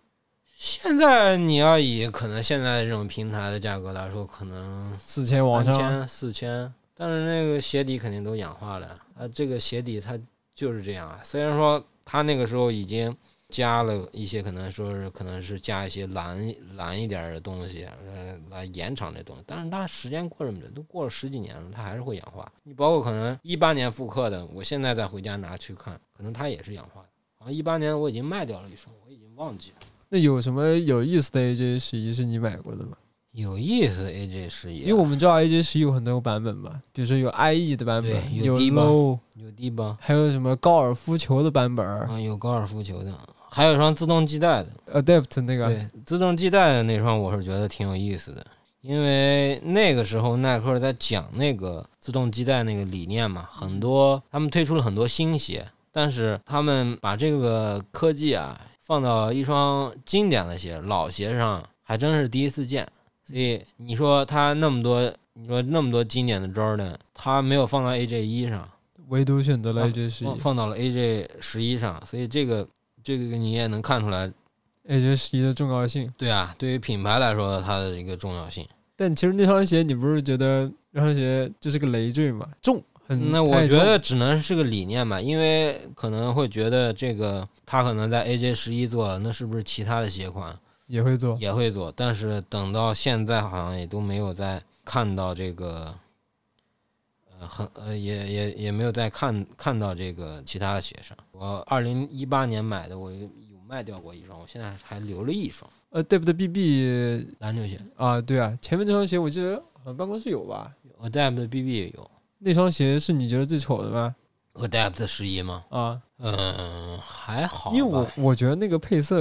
[0.57, 6.73] 现在你要以可能现在这种平台的价格来说，可能四千往上，四千。
[6.95, 10.19] 但是那个鞋底肯定都氧化了，啊，这个鞋底它
[10.55, 11.21] 就是这样啊。
[11.25, 13.17] 虽然说它那个时候已经。
[13.51, 19.43] 加了一些，可能说是可能是加一些蓝蓝一点的东西，呃，来延长这东西。
[19.47, 22.51] 但是它时间过这么久，都过了十几年了，它还是会氧化。
[22.63, 27.09] 你包括可能一八年复刻的，我现在再回家拿去看，可能它也是氧化的。
[27.39, 29.77] 好像一八年我已经卖掉了一双，我已经忘记了。
[30.09, 32.97] 那有什么有意思的 AJ 十一是你买过的吗？
[33.33, 43.17] 有意思的 AJ 十一，因为我们知道 AJ 十一有很多版本嘛，比如说有 IE 的版本，有 low，有低帮，还有什么高尔夫球的版本啊，有高尔夫球的。
[43.53, 48.47] 还有一双自动系带的，Adapt 那个，对，自动系带的那双我是觉得挺有意思的，
[48.81, 62.87] 因为那个时候耐克在讲那个自动系带那个理念嘛，很多他们推出了很多新鞋，但是他们把这个科技啊放到一双经典的鞋、老鞋上，还真是第一次见。
[63.25, 68.69] 所以你说他那么多，你说那么多经典的 Jordan，他没有放到 AJ 一上，
[69.09, 72.67] 唯独选择了 AJ 十一，放到了 AJ 十一上，所以这个。
[73.03, 74.31] 这个你也能看出来
[74.89, 76.13] ，AJ 十一的重要性。
[76.17, 78.67] 对啊，对于品牌来说，它的一个重要性。
[78.97, 82.47] 但其实那双鞋，你不是觉得那双鞋就是个累赘吗？
[82.61, 83.31] 重，很。
[83.31, 91.37] 那我觉得只能是个理念吧，因为可能会觉得这个他可能在 AJ 十一做，那是不是其他的鞋款也会做？
[91.41, 95.95] 也会做，但是等到现在好像也都没有再看到这个。
[97.47, 101.17] 很呃，也也也没有再看看到这个其他的鞋上。
[101.33, 103.29] 我二零一八年买的，我有
[103.69, 105.71] 卖掉过一双，我现在还留了一双。
[105.91, 110.71] 呃，Adapt BB 篮球鞋啊，对啊，前面这双鞋我记得好像办公室有吧
[111.03, 112.11] ？Adapt BB 也有。
[112.39, 114.15] 那双鞋是你觉得最丑的吗
[114.55, 115.65] ？Adapt 十一吗？
[115.69, 117.73] 啊，嗯，还好。
[117.73, 119.21] 因为我我觉得那个配色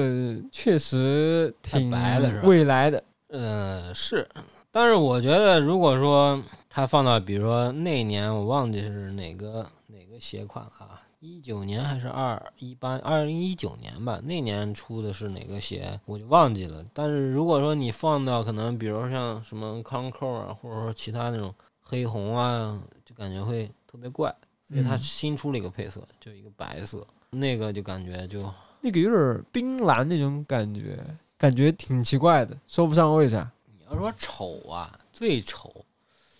[0.52, 2.48] 确实挺白的，是吧？
[2.48, 4.28] 未来的，嗯，是。
[4.72, 6.40] 但是我觉得，如果说
[6.80, 16.86] 它放到，比如说那年我忘记是哪个哪个鞋款了啊，一九年还是二一八二零一九年吧，那年出的是哪个鞋我就忘记了。
[16.94, 24.34] 但是如果说你放到可能，比如像什么康扣啊，或者说其他那种黑红啊，就感觉会特别怪。
[24.70, 30.98] 所以它新出了一个配色，就一个白色，那个就感觉就那个有点冰蓝那种感觉，
[31.38, 33.52] 感觉挺奇怪的，说不上为啥。
[33.66, 35.74] 你要说丑啊，最丑，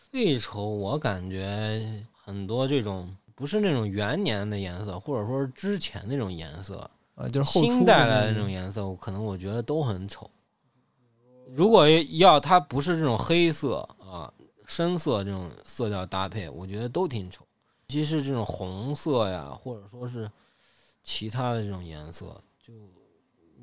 [0.10, 10.30] 最丑，我感觉很多这种不是那种元年的颜色，或者说是之前那种颜色，啊，就是后新出带来的那那种颜色，我可能我觉得都很丑。
[11.48, 14.34] 如果要它不是这种黑色啊、
[14.66, 17.46] 深色这种色调搭配，我觉得都挺丑。
[17.88, 20.30] 尤其是这种红色呀，或者说是
[21.04, 22.74] 其他的这种颜色，就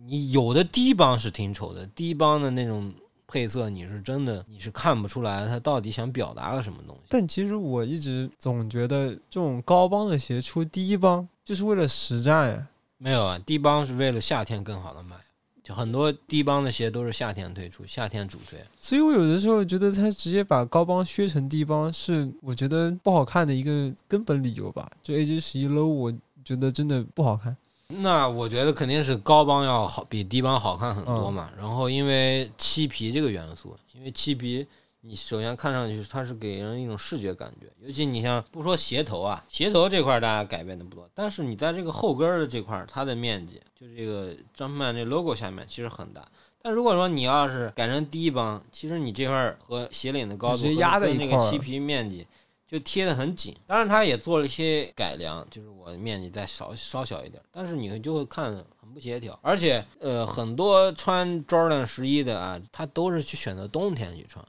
[0.04, 2.92] 你有的低帮是挺丑的，低帮的那种
[3.26, 7.02] 配色，你是真的你是看不出来它到底想表达个什么东西。
[7.08, 12.66] 但其实我一直总觉得这种高帮的鞋出低帮就是为了实战呀。
[12.98, 15.16] 没有啊，低帮是为了夏天更好的卖，
[15.62, 18.58] 就很多低帮的鞋都是夏天推出，夏天主推。
[18.80, 24.90] 所以我有的时候觉得他直接把高帮削成低帮，是我觉得不好看的一个根本理由吧。
[25.02, 26.10] 就 AJ 十一 low，我
[26.44, 27.54] 觉得真的不好看。
[27.88, 31.50] 那我觉得肯定是高帮要好，比低帮好看很多嘛。
[31.56, 34.66] 然后因为漆皮这个元素，因为漆皮，
[35.02, 46.26] 你首先看上去它是给人一种视觉感觉，尤其你像不说鞋头啊，鞋头这块儿大家改变的不多，但是你在这个后跟儿的这块儿，它的面积就这个张曼这 logo 下面其实很大。
[46.60, 52.26] 但如果说你要是改成低帮，其实你这块儿和鞋领的高度压在那个漆皮面积
[52.68, 53.54] 就贴得很紧。
[53.66, 59.38] 当然，它也做了一些改良，就是我面积再少稍小一点，但是你就会看很不协调。
[59.42, 64.44] 而且，呃，很多穿 Jordan 十一的啊，他都是去选择冬天去穿。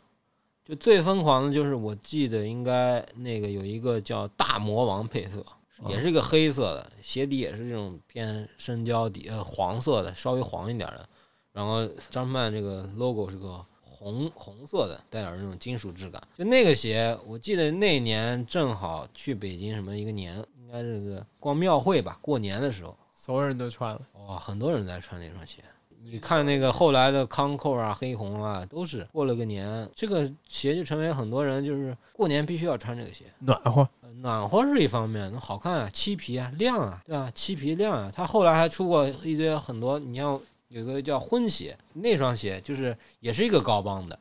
[0.66, 5.46] 就最疯狂的就是，我记得应该那个有一个叫大魔王配色，
[5.88, 11.08] 也是一个黑色的鞋底，也是这种偏深胶底，呃，黄色的，稍微黄一点的。
[11.54, 13.66] 然后张曼这个 logo 是个
[13.98, 16.22] 红红色的，带点那种金属质感。
[16.38, 25.64] 就那个鞋，我记得那年正好去北京什么一个年，应该是个逛庙会吧，过年的时候，所有人都穿了，哇，很多人在穿那双鞋。
[26.10, 33.26] 你看那个后来的康扣啊、黑红啊，都是过了个年，这个鞋就成为很多人就是过年必须要穿这个鞋。
[33.40, 33.82] 暖和。
[34.02, 37.30] 呃暖和是一方面，那好看啊，漆皮啊，亮啊，对吧？
[37.36, 38.12] 漆皮亮啊。
[38.16, 44.18] 它后来还出过一堆很多，你像有个叫婚鞋，那双鞋就是也是一个高帮的。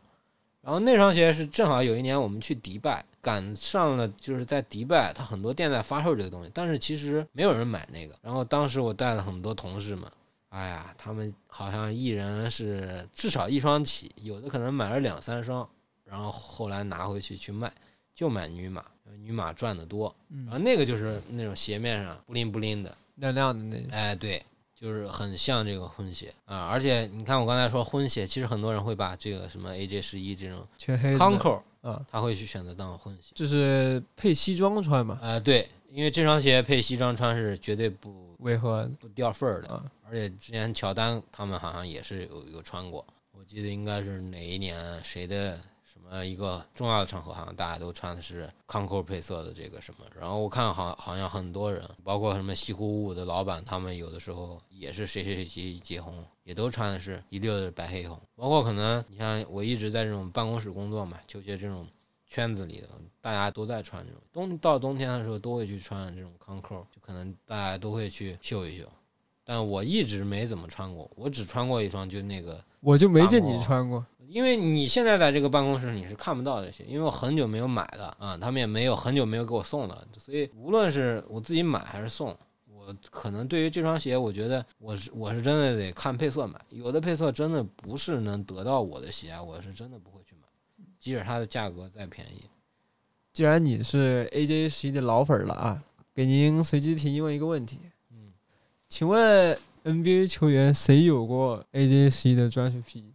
[0.63, 8.17] 然后那双鞋是正好有一年我们去迪拜，赶上了就是在迪拜，它很多店在发售这个东西，但是其实没有人买那个。
[8.21, 10.11] 然后当时我带了很多同事们，
[10.49, 15.69] 哎呀，他们好像一人是至少一双起，有的可能买了两三双，
[16.05, 17.73] 然后后来拿回去去卖，
[18.13, 18.85] 就买女码，
[19.21, 20.13] 女码赚的多。
[20.29, 23.89] 然后嗯，那个就是那种鞋面上布灵布灵的，亮亮的那种。
[23.93, 24.43] 哎，对，
[24.79, 26.67] 就是很像这个婚鞋啊。
[26.67, 33.33] 而且你看我刚才说婚鞋，其实很多人会把这个什么 AJ 十一这种全黑的康扣，啊，他会去选择当婚鞋。
[33.35, 39.69] 就是配西装穿嘛，啊，对，因为这双鞋配西装穿是绝对不违和不掉份儿的。
[39.69, 39.85] 啊。
[40.09, 45.59] 而且之前乔丹他们好像也是有有穿过，我记得应该是哪一年谁的
[45.97, 50.05] 什么一个重要的场合，好像大家都穿的是康扣配色的这个什么。
[50.15, 56.13] 然后我看好好像很多人，包括什么西湖五的老板，他们有的时候也是谁谁谁结结婚，
[56.45, 58.21] 也都穿的是一溜的白黑红。
[58.35, 61.87] 包括可能你像我一直在这种办公室工作嘛，球鞋这种
[62.27, 62.89] 圈子里的，
[63.21, 64.21] 大家都在穿这种。
[64.33, 68.85] 冬到冬天的时候都会去穿这种康扣，就可能大家都会去秀一秀。
[69.49, 74.05] 但我一直没怎么穿过，我只穿过一双，就那个，我就没见你穿过。
[74.37, 82.37] 因为你现在在这个办公室你是看不到这些，因为我很久没有买了啊，他们也没有很久没有给我送了，所以无论是我自己买还是送，
[82.71, 90.47] 我可能对于这双鞋，我觉得我是我是真的得看配色买，有的配色真的不是能得到我的鞋，我是真的不会去买，
[91.01, 92.45] 即使它的价格再便宜。
[93.33, 95.83] 既然你是 AJ 十一的老粉儿了啊，
[96.15, 97.81] 给您随机提问一个问题，
[98.13, 98.35] 嗯，
[98.91, 103.15] 请问 NBA 球员谁有过 AJ 十一的专属 P？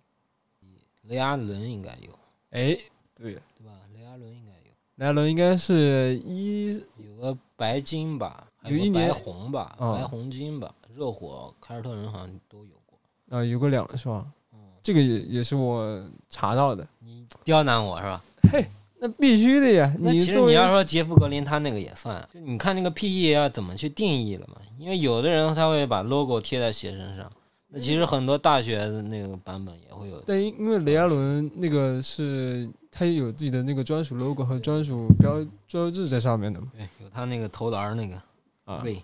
[1.12, 2.10] 雷阿伦应该有，
[2.52, 2.78] 哎，
[3.13, 3.74] 对，对吧？
[3.93, 4.71] 雷阿伦应该有。
[4.95, 12.97] 雷阿伦应该是一有个白金吧，有一年白红吧，啊白红金吧，热火、凯尔特人好像都有过。
[13.38, 14.19] 啊，有个两双，
[14.54, 16.88] 嗯，这个也也是我查到的。
[17.00, 18.24] 你刁难我是吧？
[18.50, 18.65] 嘿
[19.04, 19.93] 那必须的呀！
[20.00, 24.62] 那其实作为你要说杰夫格林他那个也算，就你看那个 PE 要怎么去定义了嘛？
[24.78, 27.30] 因为有的人他会把 logo 贴在鞋身上，
[27.73, 30.21] 那其实很多大学的那个版本也会有。
[30.27, 38.22] 但因因为雷阿伦那个是他有自己的那个专属 logo 和专属标标志在上面的嘛对，有他那个投篮儿那个
[38.65, 38.82] 啊。
[38.84, 39.01] 位。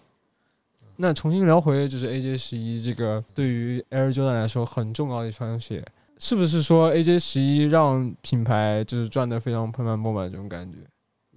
[0.97, 5.85] 那重新聊回就是 AJ 十一这个对于 Air Jordan 来说很重要的一双鞋，
[6.17, 10.79] 是不是说 AJ 十一让品牌就是赚的非常盆满钵满这种感觉？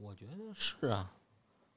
[0.01, 1.13] 我觉得是啊，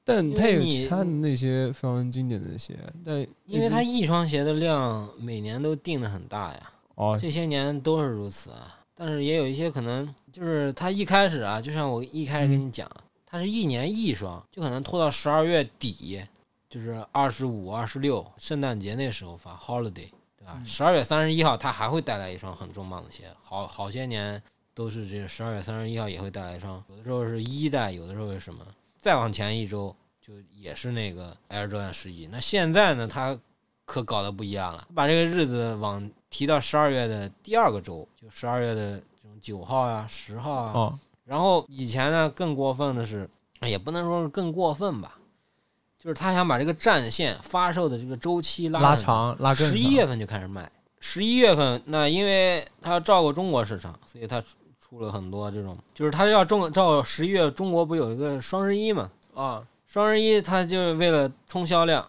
[0.04, 6.70] 但它有其他的那些非常经典的鞋，但因为它一双鞋的量每年都定的很大呀。
[6.94, 8.80] 哦这些年都是如此啊。
[8.94, 12.88] 但是也有一些可能就是它一开始啊，就像我一开始跟你讲，
[13.26, 16.22] 它是一年一双，就可能拖到十二月底，
[16.68, 20.62] 就是二十五、二十六，圣诞节那时候发 holiday，对吧？
[20.64, 24.40] 十二月三十一号它还会带来一双很重磅的鞋，好好些年
[24.74, 28.64] 都是这十二月三十一号也会带来一双，有的时候是一代，有的时候是什么？
[29.04, 32.26] 再往前一周就也是那个 Air Jordan 十一。
[32.28, 33.38] 那现在呢，他
[33.84, 40.72] 可搞得不一样了，把这个日子往提到十二月的第二个周，就十二月的这种九号啊、十号啊。
[40.72, 43.28] 哦，然后以前呢，更过分的是，
[43.60, 45.18] 也不能说是更过分吧，
[45.98, 50.72] 就是他想把这个战线发售的这个周期拉拉长拉十一月份就开始卖。
[50.98, 54.42] 十一月份，那因为他要照顾中国市场，所以他
[54.94, 59.10] 出出了很多这种，就是他要中照十一月中国不有一个双十一嘛？
[59.34, 62.08] 啊，双十一他就是为了冲销量，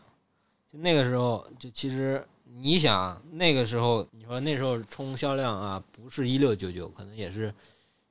[0.71, 7.51] 就那个时候就其实你想啊那个时候你说那时候冲销量啊，不是一六九九，可能也是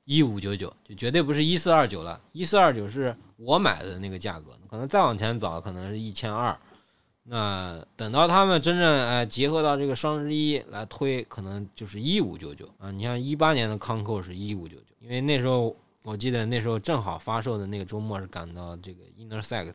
[0.03, 2.19] 一五九九，就绝对不是一四二九了。
[2.33, 6.57] 一四二九是我买的那个价格，可能再往前走可能是一千二。
[7.27, 12.91] 那等到他们真正哎结合到这个双十一来推，可能就是一五九九啊。
[12.91, 19.73] 你像一八年的康扣是一五九九，因为那时候我记得那时候正好发售的那个周末是赶到这个 Intersect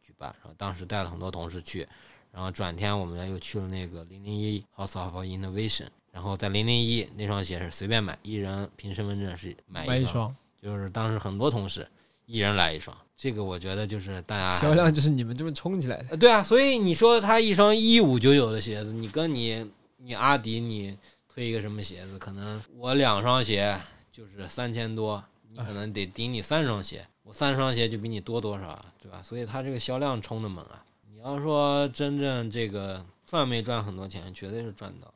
[0.00, 1.88] 举办，然后当时带了很多同事去，
[2.30, 11.88] 然后转天我们又去了那个零零一 House of Innovation，然后在零零一那双鞋是随便买，一人凭身份证是买一，双，就是当时很多同事
[12.26, 16.06] 一人来一双，这个我觉得就是大家销量就是你们这么冲起来的。
[16.10, 19.64] 呃，对啊，所以你说他一双一五九九的鞋子，你跟你
[19.98, 20.98] 你阿迪你
[21.28, 29.22] 推一个什么鞋子，可能我两双鞋就是三千多，你可能得顶你三双鞋，我三双鞋就比你多多少啊，对吧？
[29.22, 30.84] 所以他这个销量冲的猛啊！
[31.08, 35.11] 你要说真正这个赚没赚很多钱，绝对是赚到，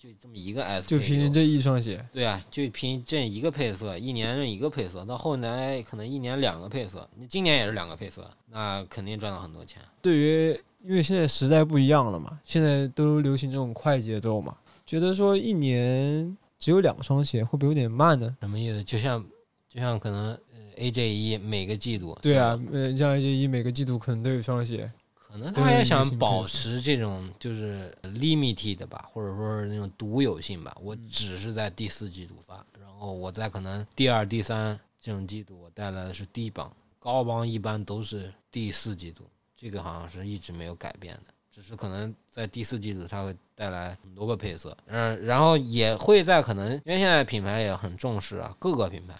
[0.00, 9.82] 就这么一个 S，就凭这一双鞋，对啊，就凭这一个配色，一年这一个配色，到后来可能一年两个配色，你今年也是两个配色，那肯定赚到很多钱。
[10.00, 18.34] 对于因为现在时代不一样了嘛，现在都流行这种快节奏嘛，觉得说一年只有两双鞋会不会有点慢呢？
[18.40, 18.82] 什么意思？
[18.82, 19.22] 就像
[19.68, 24.90] 就像可能呃 AJ 一每个季度，对啊吧，呃，像 AJ 一每个季度可能都有一双鞋，
[25.30, 30.74] 可能他也想保持这种就是 limited 吧，或者说是那种独有性吧。
[30.78, 39.22] 嗯我只是在第四季度发，然后我在可能第二、第三这种季度我带来的是低帮，高帮一般都是第四季度，
[39.56, 41.32] 这个好像是一直没有改变的。
[41.52, 49.14] 只是可能在第四季度它会带来很多个配色，嗯，然后也会在可能因为现在品牌也很重视啊，各个品牌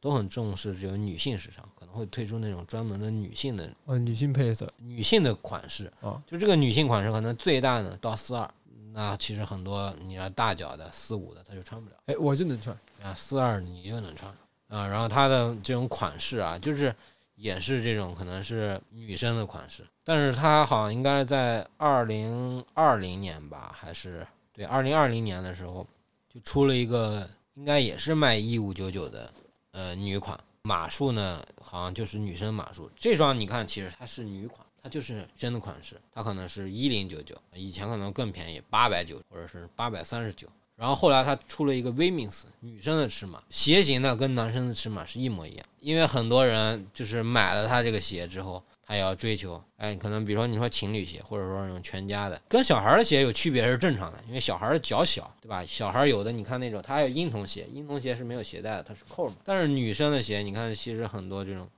[0.00, 4.70] 都很重视这种女性市场，可能会推出那种专门的女性的呃，女性配色。
[4.76, 8.48] 女性的款式啊，就这个女性款式可能最大的到四二，
[8.92, 14.30] 那其实很多你要大脚的四五的它就穿不了哎，我就能穿，啊，四二你就能穿。
[14.68, 16.92] 啊，然后它的这种款式啊，就是
[17.36, 25.86] 也是这种可能是女生的款式，但是它好像应该在二零二零年吧，还是对二零二零年的时候
[26.28, 29.32] 就出了一个，应该也是卖一五九九的
[29.70, 30.36] 呃女款，
[30.66, 32.90] 码数呢好像就是女生码数。
[32.96, 40.48] 这双你看，其实它是女款，它就是真的款式，它可能是一零九九，以前可能更便宜，八百九或者是八百三十九。
[40.74, 45.66] 然后后来它出了一个 Womens 女生的尺码，鞋型呢跟男生的尺码是一模一样。
[45.80, 55.64] 因为很多人就是买了它这个鞋之后，他也要追求，哎，可能比如说你说情侣鞋，或者说那种全家的，跟小孩的鞋有区别是正常的，因为小孩的脚小，对吧？
[55.66, 59.34] 小孩有的你看那种，它还有婴童鞋，婴童鞋是没有鞋带的，它是扣嘛。
[59.44, 61.68] 但是女生的鞋，你看其实很多这种，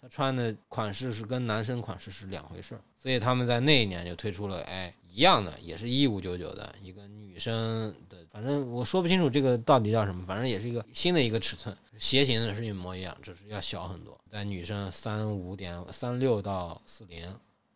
[0.00, 7.94] 她穿的款式是跟男生款式是两回事，所以他们在那一年就推出了，哎，一样的，也是一五九九的一个女生，
[8.32, 17.22] 反正我说不清楚这个到底叫什么，反正也是一个新的一个尺寸，鞋型呢是一模一样，只是要小很多，在女生三五点三六到四零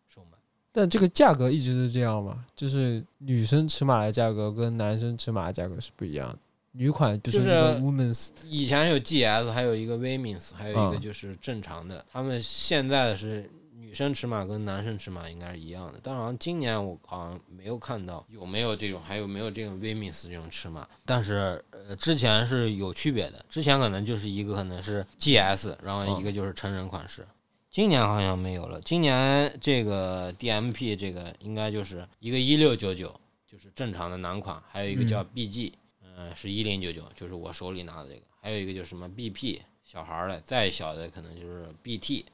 [0.07, 0.37] 售卖。
[0.71, 6.39] 但这个价格一直是这样嘛，就是女生尺码的价格跟男生尺码的价格是不一样的。
[6.77, 12.05] 女款就是 Women's 以前有 GS，还有一个 Womens，还有一个嗯就是正常的。
[12.11, 13.64] 他们现在的是女
[13.95, 20.87] 生尺码跟男生尺码应该是一样的，但好像今年我好像没有看到有没有这种，还有没有这种 Womens 这种尺码。
[21.05, 27.25] 但是呃，之前是有区别的，之前可能就是一个可能是 GS，然后一个就是成人款式。
[27.71, 33.13] 今年好像没有了，今年这个 DMP 这个应该就是一个一六九九，
[33.45, 42.25] 就是正常的男款，还有一个叫 BG，嗯、是一零九九，就是我手里拿的这个，还有一个就是什么 BP 小孩儿的，再小的可能就是 BT。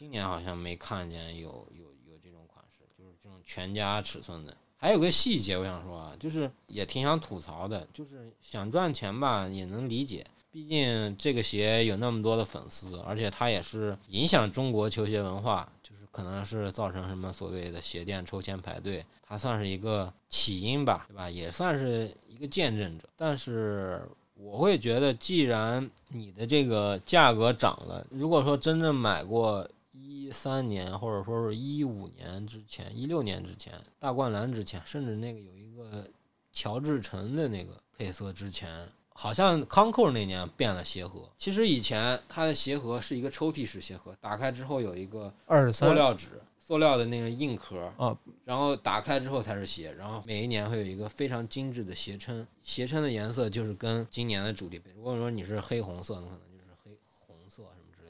[0.00, 21.28] 今年好像没看见有有有这种款式，就是这种全家尺寸的，还有个细节我想说啊，就是也挺想吐槽的，就是想赚钱吧也能理解，毕竟这个鞋有那么多的粉丝，而且它也是影响中国球鞋文化，就是可能是造成什么所谓的鞋店抽签排队，它算是一个起因吧，对吧？
[21.28, 23.06] 也算是一个见证者。
[23.14, 24.02] 但是
[24.34, 29.68] 我会觉得，既然你的这个价格涨了，如果说真正买过。
[30.02, 36.08] 一三年，或者说是一五年之前，一六年之前，大灌篮之前，甚至那个有一个
[36.52, 41.28] 乔治城的那个配色之前，好像康扣那年变了鞋盒。
[41.36, 45.32] 其实以前它的鞋盒是一个抽屉式鞋盒，打开之后有一个
[45.72, 49.92] 塑料纸、塑料的那个硬壳啊，然后打开之后才是鞋。
[49.92, 54.90] 然后每一年会有一个非常精致的鞋撑，鞋撑的颜色就是跟今年的主题配。
[54.96, 56.49] 如果说你是黑红色，那可能。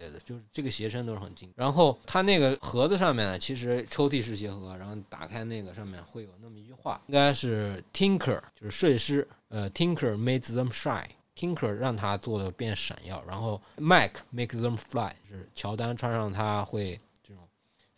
[0.00, 1.52] 对的，就是这个鞋身都是很精。
[1.54, 13.22] 然后它那个盒子上面，其实抽屉式鞋盒，然后打开那个上面会有那么一句话，应该是 Tinker，就是设计师，呃，Tinker made them shine，Tinker 让它做的变闪耀。
[13.28, 17.46] 然后 Mike make them fly，就是乔丹穿上它会这种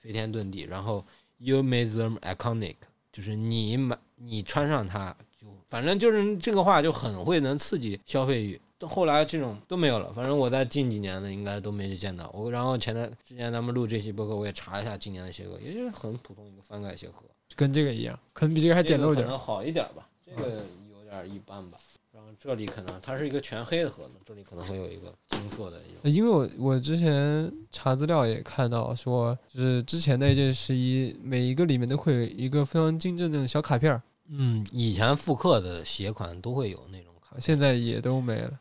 [0.00, 0.62] 飞天遁地。
[0.62, 1.06] 然后
[1.38, 2.76] You made them iconic，
[3.12, 8.60] 就是你买你穿上它就反正就是这个话就很会能刺激消费欲。
[8.86, 12.30] 后来这种都没有了，反正我在近几年的应该都没见到。
[12.34, 17.24] 我然后前段之前咱们录这期播客，我也查了一下今年的鞋盒，也就是很普通一个翻盖鞋盒，
[17.56, 20.08] 跟这个一样，可能比这个还简陋点，可能好一点吧。
[20.24, 21.78] 这个有点一般吧。
[22.12, 25.80] 然后这里可能它是一个全黑的盒子，这里可能会有一个金色的。
[26.02, 34.02] 因为我我之前查资料也看到说，就是之前那件十一，每一个里面都会有一个非常精致的小卡片儿。
[34.28, 38.60] 嗯，以前复刻的鞋款都会有那种卡，现在也都没了。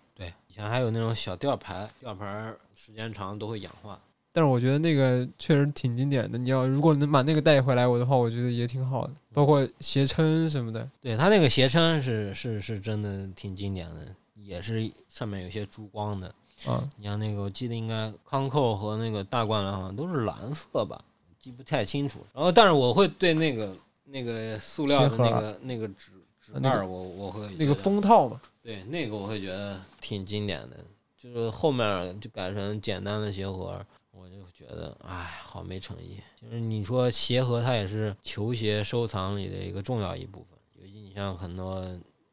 [0.51, 3.97] 以前还有那种小吊牌，吊牌时间长都会氧化。
[4.33, 6.37] 但是我觉得那个确实挺经典的。
[6.37, 9.13] 你要如果能把那个带回来我的话，我觉得也挺好的。
[9.33, 16.27] 包括鞋撑什么的，对它那个鞋撑是是是真的挺经典的，也是上面有些珠光的
[16.65, 16.83] 啊。
[16.97, 21.01] 你像那个，我记得应该康扣和那个大灌篮好像都是蓝色吧，
[21.39, 22.19] 记不太清楚。
[22.33, 23.73] 然后，但是我会对那个
[24.03, 28.41] 那个塑料的那个那个纸纸袋，我我会那个封套嘛。
[28.61, 30.77] 对那个我会觉得挺经典的，
[31.17, 36.19] 就是后面就改成简单的鞋盒，我就觉得哎，好没诚意。
[36.39, 40.59] 就是你说鞋盒，它也是球鞋收藏里的一个重要一部分。
[40.75, 41.83] 尤其你像很多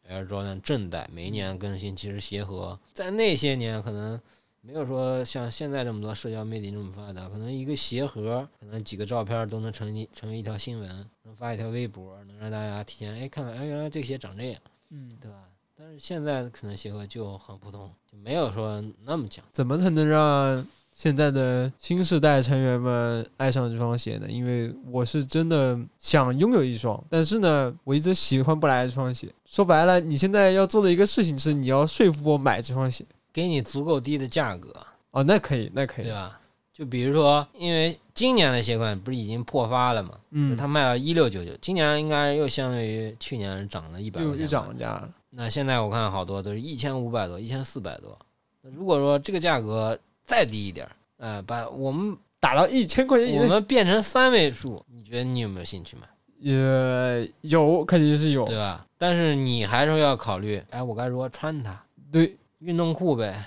[0.09, 4.21] Air Jordan 正代，每一年更新，其实鞋盒在那些年可能
[4.61, 14.61] 没有说像现在这么多社交媒体这么发达，可能一个鞋盒，可能几个照片都能成一成为一条新闻，能发一条微博，能让大家提前哎看看，哎原来这个鞋长这样，
[14.91, 15.45] 嗯，对吧？
[15.81, 19.45] 但是现在可能鞋盒就很普通，就没有说那么讲。
[19.53, 24.27] 怎么才能让现在的新时代成员们爱上这双鞋呢？
[24.29, 29.29] 因为我是真的想拥有一双，但是呢，我一直喜欢不来这双鞋。
[29.45, 34.75] 说白了，你现在要做的一个事情是，你要说服我买这双鞋，给你足够低的价格。
[35.13, 36.41] 哦，那可以，那可以，对吧？
[36.73, 40.11] 就比如说，因为今年的鞋款不是已经破发了嘛？
[40.31, 45.09] 嗯，它卖到一六九九，今年应该又相当于去年涨了一百，又又涨价了。
[45.31, 48.19] 那现在我看好多都是一千五百多、一千四百多。
[48.63, 56.09] 那如果说这个价格再低一点，哎，把我们打到一千块钱，我们变成三位数，你觉得你有没有兴趣买？
[56.39, 58.87] 也有，肯定是有，对吧？
[58.97, 61.79] 但是你还是要考虑，哎，我该如何穿它？
[62.11, 63.45] 对，运动裤呗。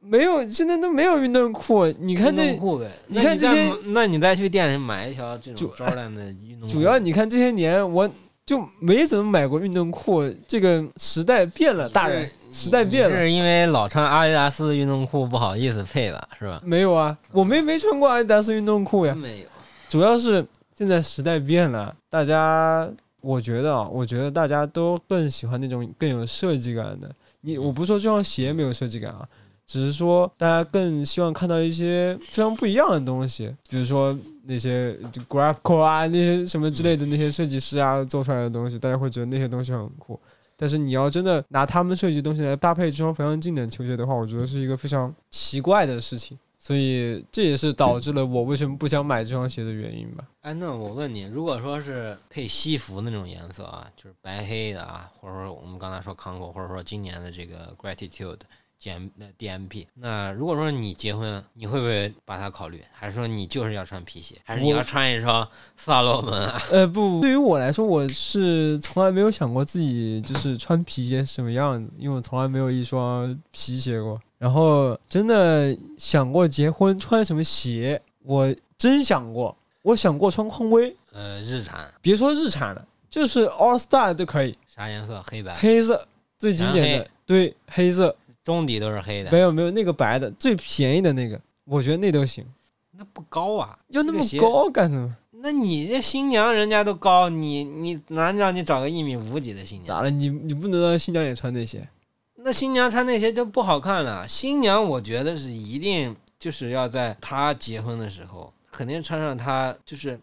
[0.00, 1.86] 没有，现在都没有运动裤。
[1.98, 2.58] 你看这，
[3.06, 6.74] 你看这些，那你再去店里买一条这种 Jordan 的运动裤。
[6.74, 8.10] 主要你看这些年我。
[8.50, 16.60] 就没怎么买过运动裤，这个时代变了，大人时代变了，是因为老穿阿迪达斯运动裤不好意思配吧，是吧？
[16.64, 19.46] 没有啊，我没没穿过阿迪达斯运动裤呀，没有。
[19.88, 20.44] 主要是
[20.76, 22.90] 现在时代变了，大家，
[23.20, 27.08] 我觉得啊，我觉得大家都更喜欢那种更有设计感的。
[27.42, 29.28] 你我不是说这双鞋没有设计感啊。
[29.70, 34.92] 只是说，大家更希望看到一些非常不一样的东西，比如说那些
[35.28, 40.18] graphic 啊，那些什么之类的那些设计师啊做出来的东西，大家会觉得那些东西很酷。
[40.56, 46.36] 但是你要真的拿他们设计的东西来搭配这双非常经典球鞋的话，我觉得是一个非常奇怪的事情。
[46.58, 50.24] 所以这也是导致了我为什么不想买这双鞋的原因吧。
[50.40, 58.40] 哎，那我问你，如果说是配西服那种颜色啊，就是白黑的啊，或者说我们刚才说 Congo，或者说今年的这个 Gratitude。
[58.80, 62.82] 减那 DMP，那如果说你结婚，你会不会把它考虑？
[62.90, 64.36] 还是说你就是要穿皮鞋？
[64.42, 66.48] 还是你要穿一双萨洛门？
[66.72, 74.18] 呃，不，对于我来说，我是从来没有想过自己就是穿皮鞋什么样子，因为我从来没有一双皮鞋过。
[74.38, 80.96] 然后真的想过结婚穿什么鞋，我真想过，我想过穿匡威。
[81.12, 82.86] 呃，日产，别说日产了。
[83.10, 85.22] 就是 All Star 都可以，啥颜色？
[85.26, 86.06] 黑白，黑色
[86.38, 88.16] 最经典的，对，黑色
[88.50, 92.44] 中底都是黑的没，有没有那个白的最便宜的那个，我觉得那都行，
[92.90, 93.78] 那不高啊。
[93.88, 95.16] 要那么高干什么？
[95.42, 99.86] 那你这新娘人家都高，你你难让你找个一米五几的新娘？
[99.86, 100.10] 咋了？
[100.10, 101.88] 你你不能让新娘也穿那些？
[102.36, 104.26] 那新娘穿那些就不好看了。
[104.28, 110.20] 新娘我觉得是一定就是要在她结婚的时候，肯定穿上她就是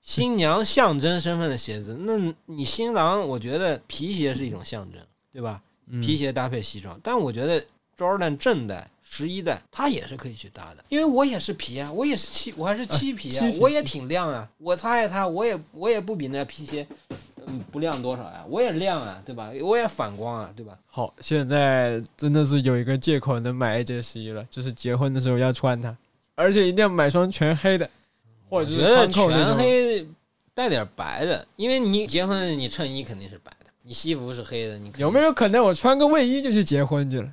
[0.00, 1.94] 新娘象征身份的鞋子。
[2.00, 5.00] 那你新郎，我觉得皮鞋是一种象征，
[5.32, 5.62] 对吧？
[5.90, 7.64] 嗯皮鞋搭配西装，但我觉得
[7.96, 16.86] Jordan 正代、十一代，它也是可以去搭的，因为我也是皮啊，我也是漆，我还是漆皮啊 我也挺亮啊，我擦一擦，我也我也不比那皮鞋
[17.46, 19.50] 嗯不亮多少呀，我也亮啊，对吧？
[19.62, 20.76] 我也反光啊，对吧？
[20.86, 25.96] 好，现在真的是有一个借口能买 AJ 十一了，就是结婚的时候要穿它，
[26.34, 27.88] 而且一定要买双全黑的，
[28.48, 29.56] 或者全。
[29.56, 30.06] 黑
[30.52, 37.32] 带点白的，因为你结婚你衬衣肯定是白的，你西服是黑的，你有没有可能我穿个卫衣就去结婚去了？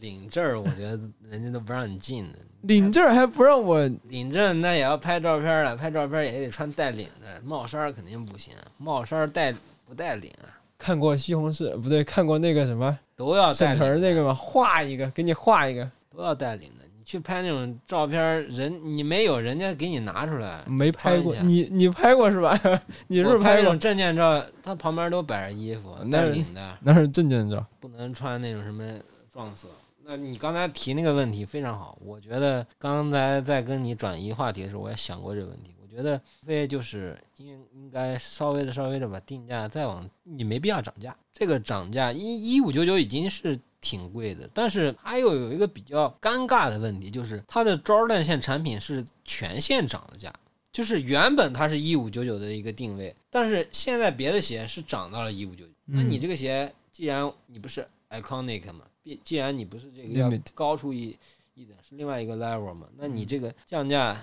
[0.00, 0.60] 领证儿？
[0.60, 2.38] 我觉得人家都不让你进的。
[2.62, 9.54] 领证还不让我，领证那也要拍照片了，拍照片也得穿带领的，帽衫肯定不行，帽衫带
[9.86, 10.52] 不带领啊？
[10.76, 14.34] 看过西红柿不对，看过那个什么都要带沈领的腾那个吗？
[14.34, 16.68] 画一个，给你画一个，都要带领
[17.08, 20.62] 去拍那种照片，人你没有，人家给你拿出来。
[20.66, 22.52] 没拍过，你你拍过是吧？
[23.08, 23.78] 你是不是拍那种？
[23.78, 27.64] 证件照，他旁边都摆着衣服，那带领的，那是证件照。
[27.80, 28.84] 不能穿那种什么
[29.32, 29.68] 撞色。
[30.04, 35.74] 那你刚才提那个问题非常好，我觉得刚才在跟你转移话题的时候，我也想过这个问题。
[35.80, 41.16] 我觉得非就是应应该稍微的稍微的把定价再往，你没必要涨价。
[41.32, 50.32] 这个涨价一一五九九已经是挺贵的，但是它又有一个比较尴尬的问题，就是它的 Jordan 线产品是全线涨的价。
[50.70, 55.72] 就是原本它是一五九九的一个定位，但是现在别的鞋是涨到了一五九九。
[55.86, 61.18] 那你这个鞋，既然你不是 iconic 嘛，既既然你不是这个要高出一
[61.54, 64.16] 一点，是另外一个 level 嘛，那你这个降价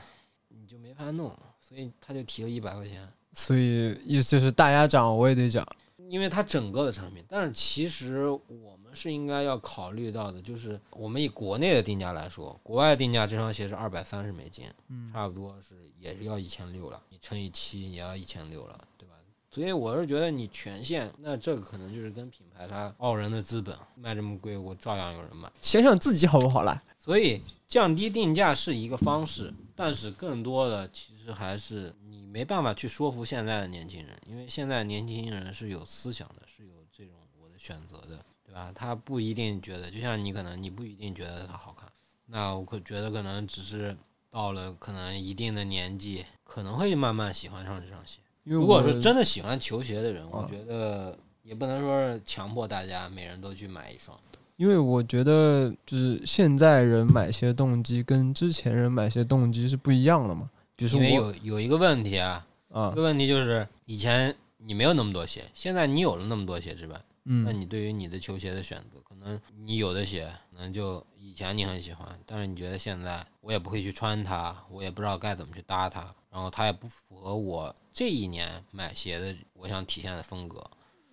[0.47, 5.65] 你就没法弄，所以他就提了一百块钱，所以意思就是大家涨我也得涨。
[6.07, 7.25] 因为它整个的产品。
[7.27, 19.15] 但是其实我们是应该要考虑到的，就是我们以国内的定价来说，国外定价这双鞋是二百三十美金，嗯差不多是也是要一千六了，你乘以七也要一千六了，对吧？
[19.51, 25.49] 所以我是觉得你全线，那这个可能就是跟品牌它傲人的资本卖这么贵，我照样有人买。
[25.61, 26.83] 想想自己好不好啦？
[26.99, 38.71] 所以降低定价是一个方式，但是更多的其实还是你没办法去说服现在的年轻人，因为现在年轻人是有思想的，是有这种我的选择的，对吧？
[38.73, 41.89] 他不一定觉得，就像你可能你不一定觉得它好看，
[42.27, 43.95] 那我可觉得可能只是
[44.31, 48.19] 到了可能一定的年纪，可能会慢慢喜欢上这双鞋。
[48.43, 54.17] 因为如果我说真的喜欢球鞋的人，我啊觉得也不能说是强迫大家每人都去买一双。
[54.57, 60.49] 因为我觉得就是现在人买鞋动机跟之前人买鞋动机是不一样的嘛。
[60.77, 80.63] 比如说因为我有有一个问题啊，啊这，个问题就是以前你没有那么多鞋，现在你有了那么多鞋之外，那嗯，你对于你的球鞋的选择，可能你有的鞋可能就以前你很喜欢，但是你觉得现在我也不会去穿它，我也不知道该怎么去搭它，然后它也不符合我这一年买鞋的我想体现的风格，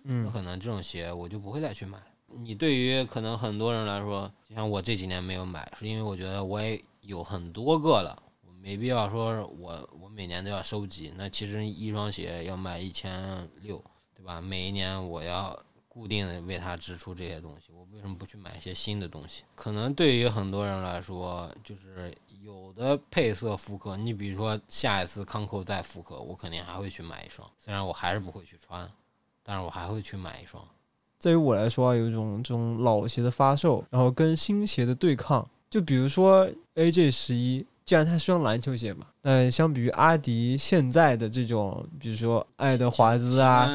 [0.03, 1.97] 那嗯可能这种鞋我就不会再去买。
[2.27, 11.11] 你对于可能很多人来说，就像我这几年没有买，是因为我觉得我也有很多个了，我没必要说我我每年都要收集。
[11.15, 13.83] 那其实一双鞋要卖一千六，
[14.15, 14.39] 对吧？
[14.41, 15.59] 每一年我要
[15.93, 19.43] 固定的为它支出这些东西，我为什么不去买一些新的东西？
[19.53, 28.89] 可能对于很多人来说，就是有的配色复刻，你比如说下一次康扣再复刻，我肯定还会去买一双，虽然我还是不会去穿，
[29.43, 30.63] 但是我还会去买一双。
[31.21, 35.47] 对于我来说啊，有一种这种老鞋的发售，然后跟新鞋的对抗。
[35.69, 43.69] 就比如说 AJ 十一，既然它是双篮球鞋嘛，那相比于阿迪现在的这种，比如说爱德华兹啊，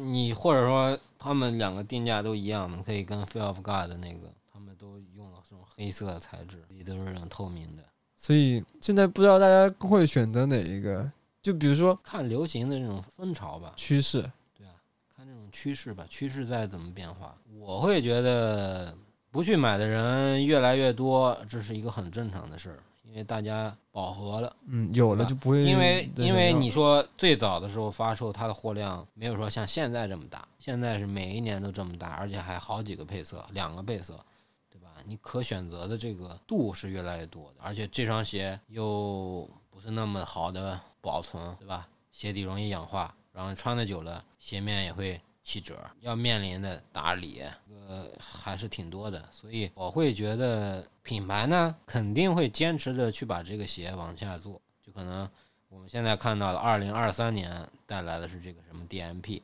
[0.00, 7.82] 你或者说他们两个定价都一样的，可以跟 Feel of God 的那个，他们都用了这种黑色的材质，也都是那种透明的。
[8.14, 11.10] 所以现在不知道大家会选择哪一个。
[11.42, 14.22] 就比如说看流行的这种风潮吧，趋势，
[14.56, 14.74] 对啊，
[15.16, 18.96] 看这种趋势吧，趋势在怎么变化，我会觉得
[19.32, 22.78] 不去买的人越来越多，这是一个很正常的事儿，
[23.08, 24.54] 因为大家饱和了。
[24.66, 34.18] 嗯，有了就不会因为因为你说最早的时候发售，它的货量没有说像现在这么大，现在是每一年都这么大，而且还好几个配色，两个配色，
[34.70, 34.88] 对吧？
[35.04, 41.88] 你可选择的这个度是越来越多的，而且这双鞋又不是那么好的保存，对吧？
[42.10, 47.40] 鞋底容易氧化，然后穿的久了，鞋面也会七折，要面临的打理，
[47.88, 49.24] 呃，还是挺多的。
[49.30, 55.30] 所以我会觉得品牌呢，肯定会坚持着去把这个鞋往下做，就可能
[55.68, 59.40] 我们现在看到的二零二三年带来的是这个什么 DMP。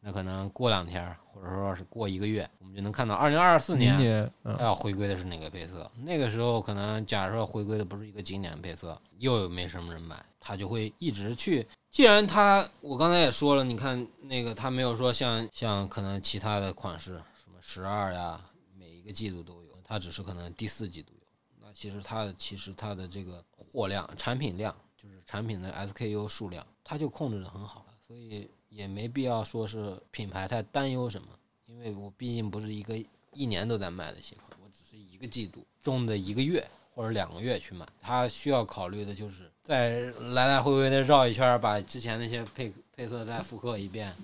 [0.00, 5.90] 那可能过两天，或者说是过一个月，我们就能看到二零二四年它要回归的是哪个配色。
[5.96, 11.66] 那个时候可能假如说回归的不是一个经典配色，又有没什么人买，它就会一直去。
[11.90, 18.40] 既然它，我刚才也说了，你看那个它没有说像像可能其他的款式，什么十二呀，
[18.78, 21.26] 每一个季度都有，它只是可能第四季度有。
[21.60, 28.48] 那其实它的其实它的这个货量、产品量，就是产品的 SKU 数量，它就控制的很好，所以。
[28.78, 31.26] 也没必要说是品牌太担忧什么，
[31.66, 32.96] 因为我毕竟不是一个
[33.32, 36.64] 一年都在卖的鞋款，我只是一个季度中的一个月
[36.94, 37.84] 或者两个月去买。
[38.00, 40.02] 它需要考虑的就是再
[40.32, 44.14] 来来回回的绕一圈，把之前那些配配色再复刻一遍，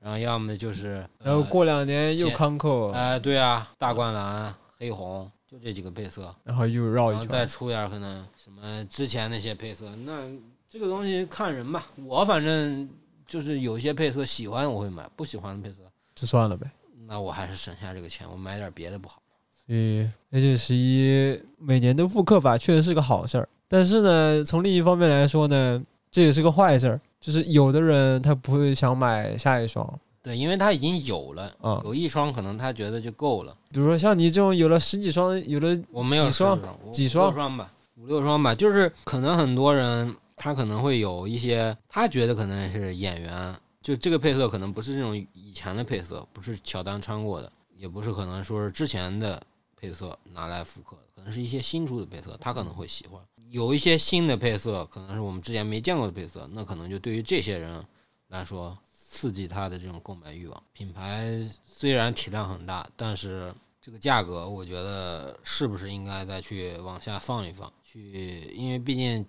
[0.00, 10.32] 然后要么就是然后过两年又康扣，哎，对啊，大灌篮、黑红，就这几个配色，然后又绕一然后再，出点可能什么之前那些配色，那
[10.70, 11.86] 这个东西看人吧。
[12.06, 12.88] 我反正
[13.28, 15.82] 就是有一些配色喜欢我会买，不喜欢的配色，
[16.14, 16.68] 就算了呗。
[17.06, 19.22] 那我还是省下这个钱，我买点别的不好。
[19.66, 23.48] 所以 AJ 十一每年的复刻吧，确实是个好事儿。
[23.68, 29.86] 但是呢，从另一方面来说呢，这也是个坏事儿，就是有的人他不会想买下一双
[30.22, 33.54] 对，因为他已经有了，啊，有一双可能他觉得就够了。
[33.70, 36.58] 比如说像你这种有了十几双，有了我没有几双
[36.92, 38.54] 几双吧，五六双吧。
[38.54, 49.42] 就是可能很多人他可能会有一些，他觉得可能是演员，就这个配色可能不是这种以前的配色，不是乔丹穿过的，也不是可能说是之前的
[49.76, 53.20] 配色拿来复刻，可能是一些新出的配色，他可能会喜欢。
[53.50, 57.82] 有一些新的配色，可能是我们之前没见过的配色，那可能就对于这些人
[58.28, 60.62] 来说，刺激他的这种购买欲望。
[60.74, 61.32] 品牌
[61.64, 67.72] 虽然体量很大，但是这个价格，我觉得是不是应该再去往下放一放？
[67.82, 69.26] 去，因为毕竟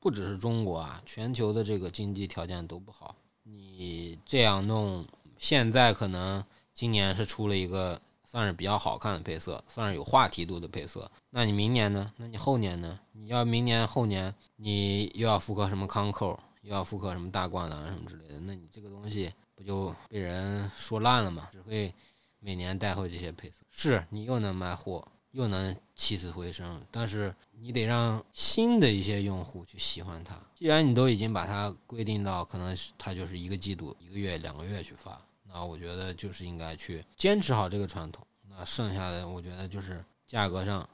[0.00, 3.14] 不只是中国啊，全球的这个经济条件都不好。
[3.42, 6.42] 你这样弄，现在可能
[6.72, 11.10] 今年是出了一个算是比较好看的配色，算是有话题度的配色。
[11.28, 12.10] 那你明年呢？
[12.16, 12.98] 那你后年呢？
[13.12, 21.48] 你要明年后年你又要复刻什么康扣，又要复刻什么大灌篮什么之类的，那你这个东西不就被人说烂了吗？
[21.52, 21.92] 只会
[22.38, 30.34] 每年带回这些配色，是你又能卖货，又能起死回生，但是你得让新的一些用户去喜欢它。
[30.54, 38.26] 既然你都已经把它规定到可能是它就是一个季度、一个月、两个月去发，那我觉得就是应该去坚持好这个传统。
[38.48, 40.88] 那剩下的我觉得就是价格上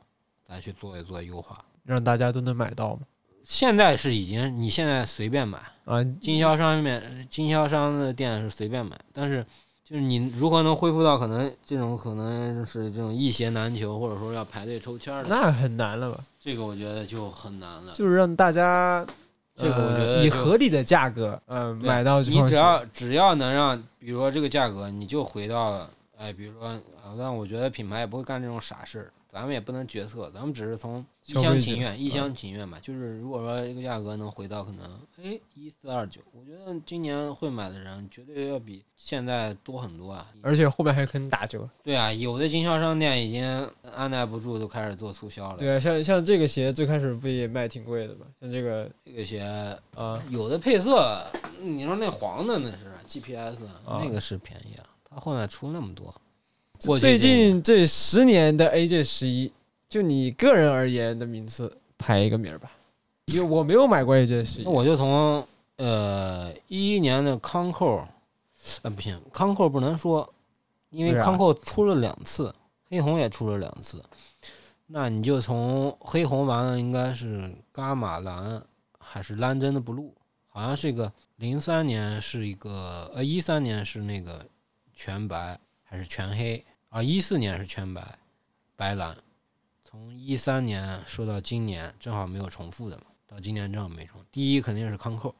[0.46, 1.64] 再去做一做优化。
[1.84, 3.02] 让大家都能买到嘛。
[3.44, 9.46] 现在是已经，你现在随便买，啊，经销商面经销商的店是随便买，但是
[9.88, 16.18] 就是你如何能恢复到可能这种可能是这种一鞋难求，或者说要排队抽签儿的，那很难了吧？
[16.40, 17.92] 这个我觉得就很难了。
[17.94, 19.06] 就是让大家，
[19.54, 22.56] 这个我觉呃以就合理的价格，嗯，对买到这你只鞋。
[22.56, 32.78] 要只要能让，比如说这个价格，你就回到，哎，比如说，啊，但我觉得品牌也不会干这种傻事儿，咱们也不能决策，咱们只是从一厢情愿，一嗯厢情愿吧。
[32.80, 40.30] 就是如果说这个价格能回到可能，哎，一四二九，我觉得今年会买的人绝对要比现在多很多啊。
[40.42, 41.68] 而且后面还可能打折。
[41.82, 45.58] 对啊，有的经销商店已经按耐不住，都开始做促销了。
[45.58, 48.26] 对啊，像像这个鞋最开始不也卖挺贵的嘛？
[48.40, 49.40] 像这个这个鞋
[49.94, 51.24] 啊，有的配色，
[51.60, 56.14] 你说那黄的那是 GPS，、啊那个是便宜啊，它后面出那么多。
[56.84, 59.52] 过去最近这十年的 AJ 十一，
[59.88, 62.70] 就你个人而言的名次排一个名儿吧，
[63.26, 64.64] 因为我没有买过 AJ 十一。
[64.64, 64.70] 那。
[64.70, 65.46] 我就从
[65.76, 68.06] 呃一一年的康扣，
[68.82, 70.28] 呃不行，康扣不能说，
[70.90, 72.54] 因为康扣出了两次，
[72.88, 74.02] 黑红也出了两次，
[74.86, 78.62] 那你就从黑红完了，应该是伽马蓝
[78.98, 80.10] 还是蓝针的 blue，
[80.48, 84.44] 好像是一个零三年是一个呃一三年是那个
[84.94, 85.58] 全白
[85.96, 88.18] 还是全黑啊一四年是全白
[88.76, 89.16] 白蓝，
[89.82, 95.34] 从一三年说到今年正好没有重复的嘛，到今年正好没重，第一肯定是康扣。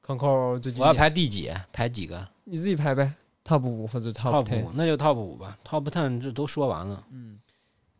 [0.00, 1.52] 康扣最近我要排第几？
[1.72, 4.72] 排几个你自己排呗，Top 五或者 ten 五，。
[4.74, 5.56] 那就 Top 五吧。
[5.64, 7.06] Top ten 这都说完了。
[7.12, 7.38] 嗯，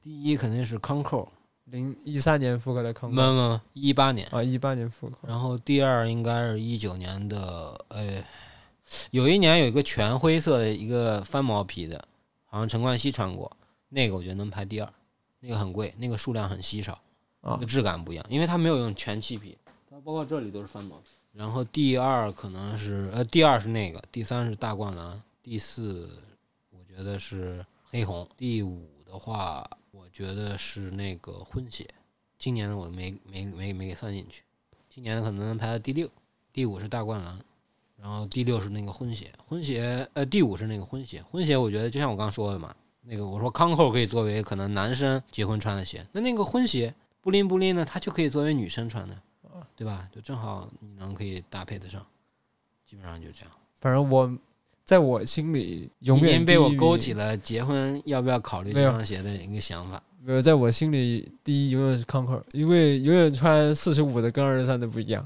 [0.02, 1.30] 第一肯定是康扣，
[1.66, 4.26] 零一三年复刻的康扣没没一八年。
[4.32, 5.18] 啊，一八年复刻。
[5.28, 8.20] 然后第二应该是一九年的，呃，
[9.10, 12.02] 有一年有一个全灰色的一个翻毛皮的，
[12.46, 13.54] 好像陈冠希穿过，
[13.88, 14.92] 那个我觉得能排第二，
[15.40, 17.00] 那个很贵，那个数量很稀少，
[17.40, 19.56] 那啊个质感不一样，因为它没有用全漆皮，
[19.90, 21.04] 它包括这里都是翻毛皮。
[21.32, 26.22] 然后第二可能是呃，第二是那个，第三是大灌篮，第四
[26.70, 31.88] 我觉得是黑红，第五的话我觉得是那个混血。
[32.38, 34.42] 今年的我没没没没给算进去，
[34.90, 36.06] 今年的可能能排到第六，
[36.52, 37.38] 第五是大灌篮，
[38.02, 49.16] 然后第六是那个婚鞋，婚鞋呃第五是那个婚鞋，婚鞋我觉得就像我刚说的嘛，那个我说康扣可以作为可能男生结婚穿的鞋，那那个婚鞋布灵布灵呢，它就可以作为女生穿的，
[49.76, 50.08] 对吧？
[50.12, 52.04] 就正好你能可以搭配得上，
[52.84, 53.50] 基本上就这样。
[53.80, 54.36] 反正我
[54.84, 60.02] 在我心里永远被我勾起了结婚要不要考虑这双鞋的一个想法。
[60.20, 65.24] 没有，在我心里第一永远是康克尔，因为永远穿四十五的跟二十三的不一样，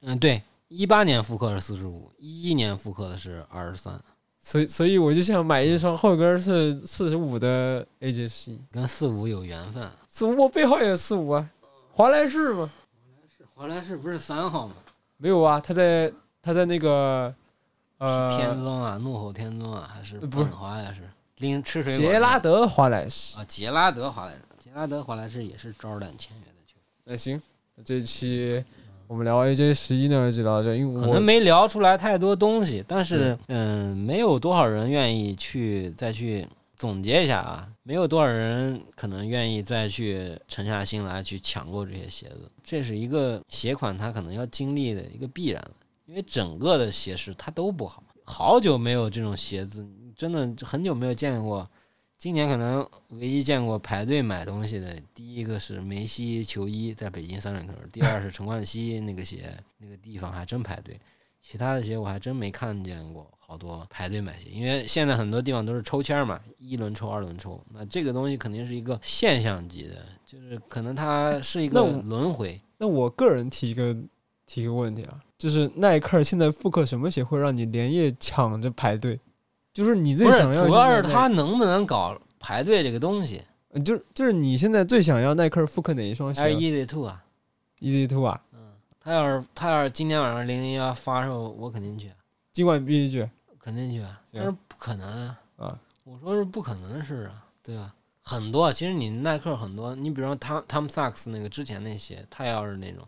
[0.00, 0.42] 嗯，对，
[0.76, 4.00] 一八年复刻是四十五，一一年复刻的是二十三，
[4.40, 9.88] 所以所以我就想买一双后跟是四十五的 AJ 十一，跟四五有缘分。
[10.08, 11.48] 四五我背号也四五啊，
[11.92, 12.70] 华莱士嘛，
[13.54, 14.74] 华莱士不是三号吗？
[15.16, 16.12] 没有啊，他在
[16.42, 17.34] 他在那个
[17.98, 20.92] 呃天呃宗啊，怒吼天宗啊，还是不华呀？
[20.92, 21.02] 是
[21.38, 23.36] 拎吃水果杰拉德华莱士。
[23.38, 27.40] 啊，杰拉德华莱士，杰拉德华莱士也是招丹签约的球员，那行，
[27.84, 28.64] 这期
[29.06, 36.46] 我们聊 AJ 十一呢就聊到这，因为我可能没聊出来太多东西，但是嗯，没有多少人愿意去再去
[36.76, 45.72] 总结一下啊，没有多少人可能愿意再去沉下心来去抢购这些鞋子，这是一个鞋款它可能要经历的一个必然的，
[46.06, 49.86] 因为整个的鞋市它都不好，好久没有这种鞋子，
[50.16, 51.68] 真的很久没有见过。
[52.24, 60.98] 今年可能唯一见过排队买东西的，第一个是梅西球衣，在北京三里屯；第二是陈冠希那个鞋，那个地方还真排队。
[61.42, 67.62] 其他的鞋我还真没看见过好多排队买鞋，因为现在很多地方都是抽签儿嘛，一轮抽、二轮抽。
[67.70, 72.58] 那这个东西肯定是一个现象级的，就是可能它是一个轮回。
[72.78, 73.94] 那我个人提一个
[74.46, 79.20] 提一个问题啊，就是耐克现在复刻什么鞋会让你连夜抢着排队？
[79.74, 83.42] 就是你最想要主要是他能不能搞排队这个东西。
[83.68, 87.24] 呃就是就是你现在最想要耐克复刻哪一双鞋还是 Easy Two 啊
[87.80, 92.12] ，？Easy Two 啊，嗯，他要是他要是今天晚上零零幺发售，我肯定去，
[92.52, 95.40] 今晚必须去肯定去，但是不可能啊。
[95.56, 95.78] 啊！
[96.04, 97.92] 我说是不可能的事啊，对吧？
[98.22, 103.06] 很多，其实你耐克很多，你比如说汤汤姆萨克斯那个之前那鞋，他要是那种，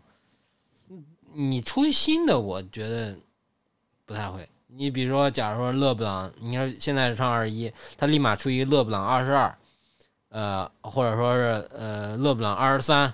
[0.89, 3.17] 嗯你出新的，我觉得
[4.05, 4.47] 不太会。
[4.67, 9.57] 你比如说，假如说勒布朗，你看现在是穿二十一，他立马出一个勒布朗二十二，
[10.29, 13.13] 呃，或者说是呃勒布朗二十三，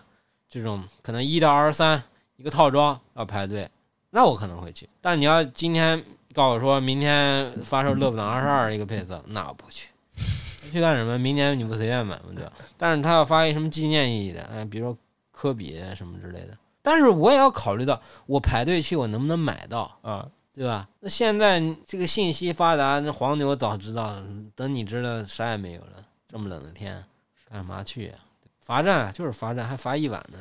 [0.50, 2.04] 这种可能一到二十三
[2.38, 3.70] 一个套装要排队，
[4.10, 4.90] 那我可能会去。
[5.00, 9.90] 但你要今天告诉我说明天发售勒布朗二十二一个配色，那我不去。
[10.72, 11.20] 去干什么？
[11.20, 12.24] 明年你不随便买吗？
[12.34, 12.52] 对吧？
[12.78, 14.98] 但是他要发一什么纪念意义的，哎，比如说
[15.32, 16.58] 科比什么之类的。
[16.82, 20.88] 但是我也要考虑到，我排队去，我能不能买到，啊，对吧？
[21.00, 24.24] 那现在这个信息发达，那黄牛早知道了，
[24.56, 26.06] 等你知道啥也没有了。
[26.28, 27.04] 这么冷的天，
[27.50, 28.14] 干嘛去呀、
[28.62, 30.38] 罚站啊就是罚站，还罚一晚呢。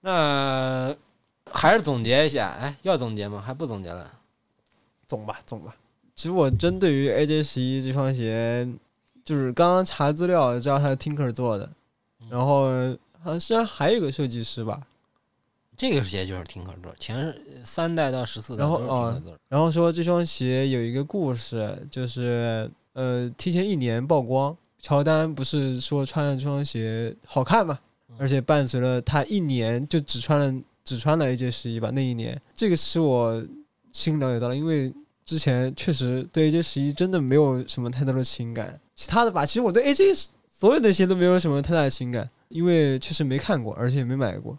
[0.00, 0.94] 那
[1.50, 3.40] 还是总结一下，哎，要总结吗？
[3.40, 4.12] 还不总结了。
[5.06, 5.74] 总吧总吧。
[6.14, 8.68] 其实我针对于 AJ 十一这双鞋，
[9.24, 11.70] 就是刚刚查资料知道它是 Tinker 做的，
[12.20, 14.80] 嗯然后好像还有一个设计师吧，
[15.82, 19.38] 这个鞋就是听课做，前三代到十四代然后都是听课做。
[19.48, 27.76] 然后说这双鞋有一个故事，就是呃提前一年曝光，乔丹不是说穿了这双鞋好看嘛，
[28.10, 33.44] 嗯而且伴随了他一年就只穿了只穿了 AJ 十一吧，那一年这个是我
[33.90, 44.56] 新了解到了，因为之前确实对 AJ 十一真的没有什么太多的情感，其他的吧，其实我对 AJ 所有的鞋都没有什么太大的情感，因为确实没看过，而且也没买过，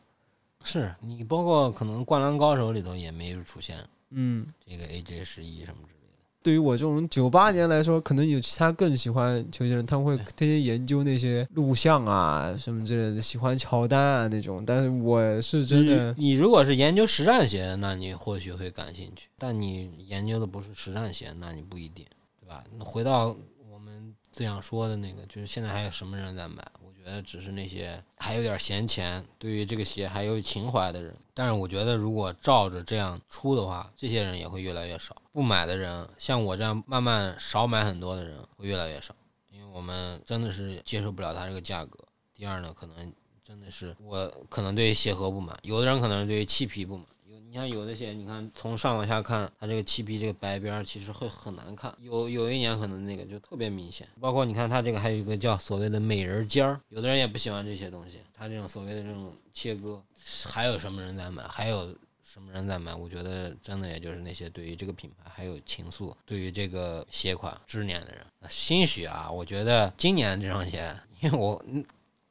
[0.64, 3.78] 是你包括可能《灌篮高手》里头也没有出现
[4.12, 4.48] 嗯。
[4.66, 6.18] 这个 AJ 十一什么之类的。
[6.42, 14.66] 对于我这种九八年来说，可能有其他更喜欢球鞋的人，他们会天天研究那些录像啊什么之类的，喜欢乔丹啊那种。
[14.66, 22.06] 但是我是真的，你你如果是研究实战鞋，那你或许会感兴趣；但你研究的不是实战鞋，那你不一定，
[22.42, 22.64] 对吧？
[22.78, 23.36] 那回到
[23.72, 26.62] 我们最想说的那个，就是现在还有什么人在买？
[27.04, 31.14] 觉得只是那些还有点闲钱，对于这个鞋还有情怀的人。
[31.34, 35.14] 但是我觉得，如果照着这样出的话，这些人也会越来越少。
[35.34, 39.14] 不买的人，像我这样慢慢少买很多的人，会越来越少，
[39.52, 42.00] 因为我们真的是接受不了它这个价格。
[42.34, 47.06] 第二呢，可能真的是我可能对鞋盒不满，有的人可能对于漆皮不满。
[47.54, 51.96] 有你看有的鞋，你看从上往下看，它这个漆皮这个白边儿其实会很难看。
[52.02, 60.02] 有有一年可能那个就特别明显，包括你看它这个还有一个叫所谓的美人尖儿，有的人也不喜欢这些东西，它这种所谓的这种切割，
[60.46, 61.44] 还有什么人在买？
[61.44, 62.96] 还有什么人在买？
[62.96, 68.26] 我觉得真的也就是那些对于这个品牌还有情愫，对于这个鞋款执念的人。
[68.50, 70.92] 兴许啊，我觉得今年这双鞋，
[71.22, 71.64] 因为我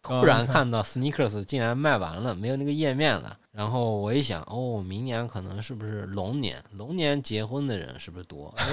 [0.02, 3.38] 突然看到 Sneakers 竟然卖完了，没有那个页面了。
[3.52, 6.64] 然后我一想，哦，明年可能是不是龙年？
[6.72, 8.52] 龙年结婚的人是不是多？
[8.56, 8.64] 哎，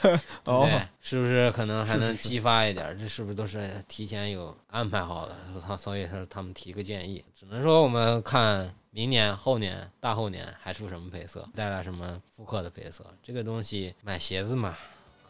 [0.42, 2.98] 对，是不是可能还能激发一点？
[2.98, 5.36] 这是不是都是提前有安排好的？
[5.66, 13.04] 他所以他他们提个建议，只能说我们看明年、后年、大后年还出什么配色，带来什么复刻的配色。
[13.22, 14.74] 这个东西买鞋子嘛，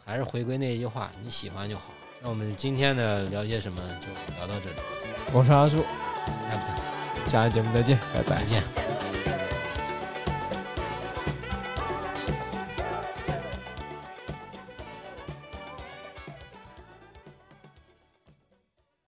[0.04, 1.90] 还是回归那一句话，你喜欢就好。
[2.22, 4.06] 那我们今天的聊些什么就
[4.36, 4.76] 聊到这里。
[5.32, 5.82] 我是阿叔，
[6.48, 6.97] 还不等。
[7.26, 9.07] 下期节目再见拜拜。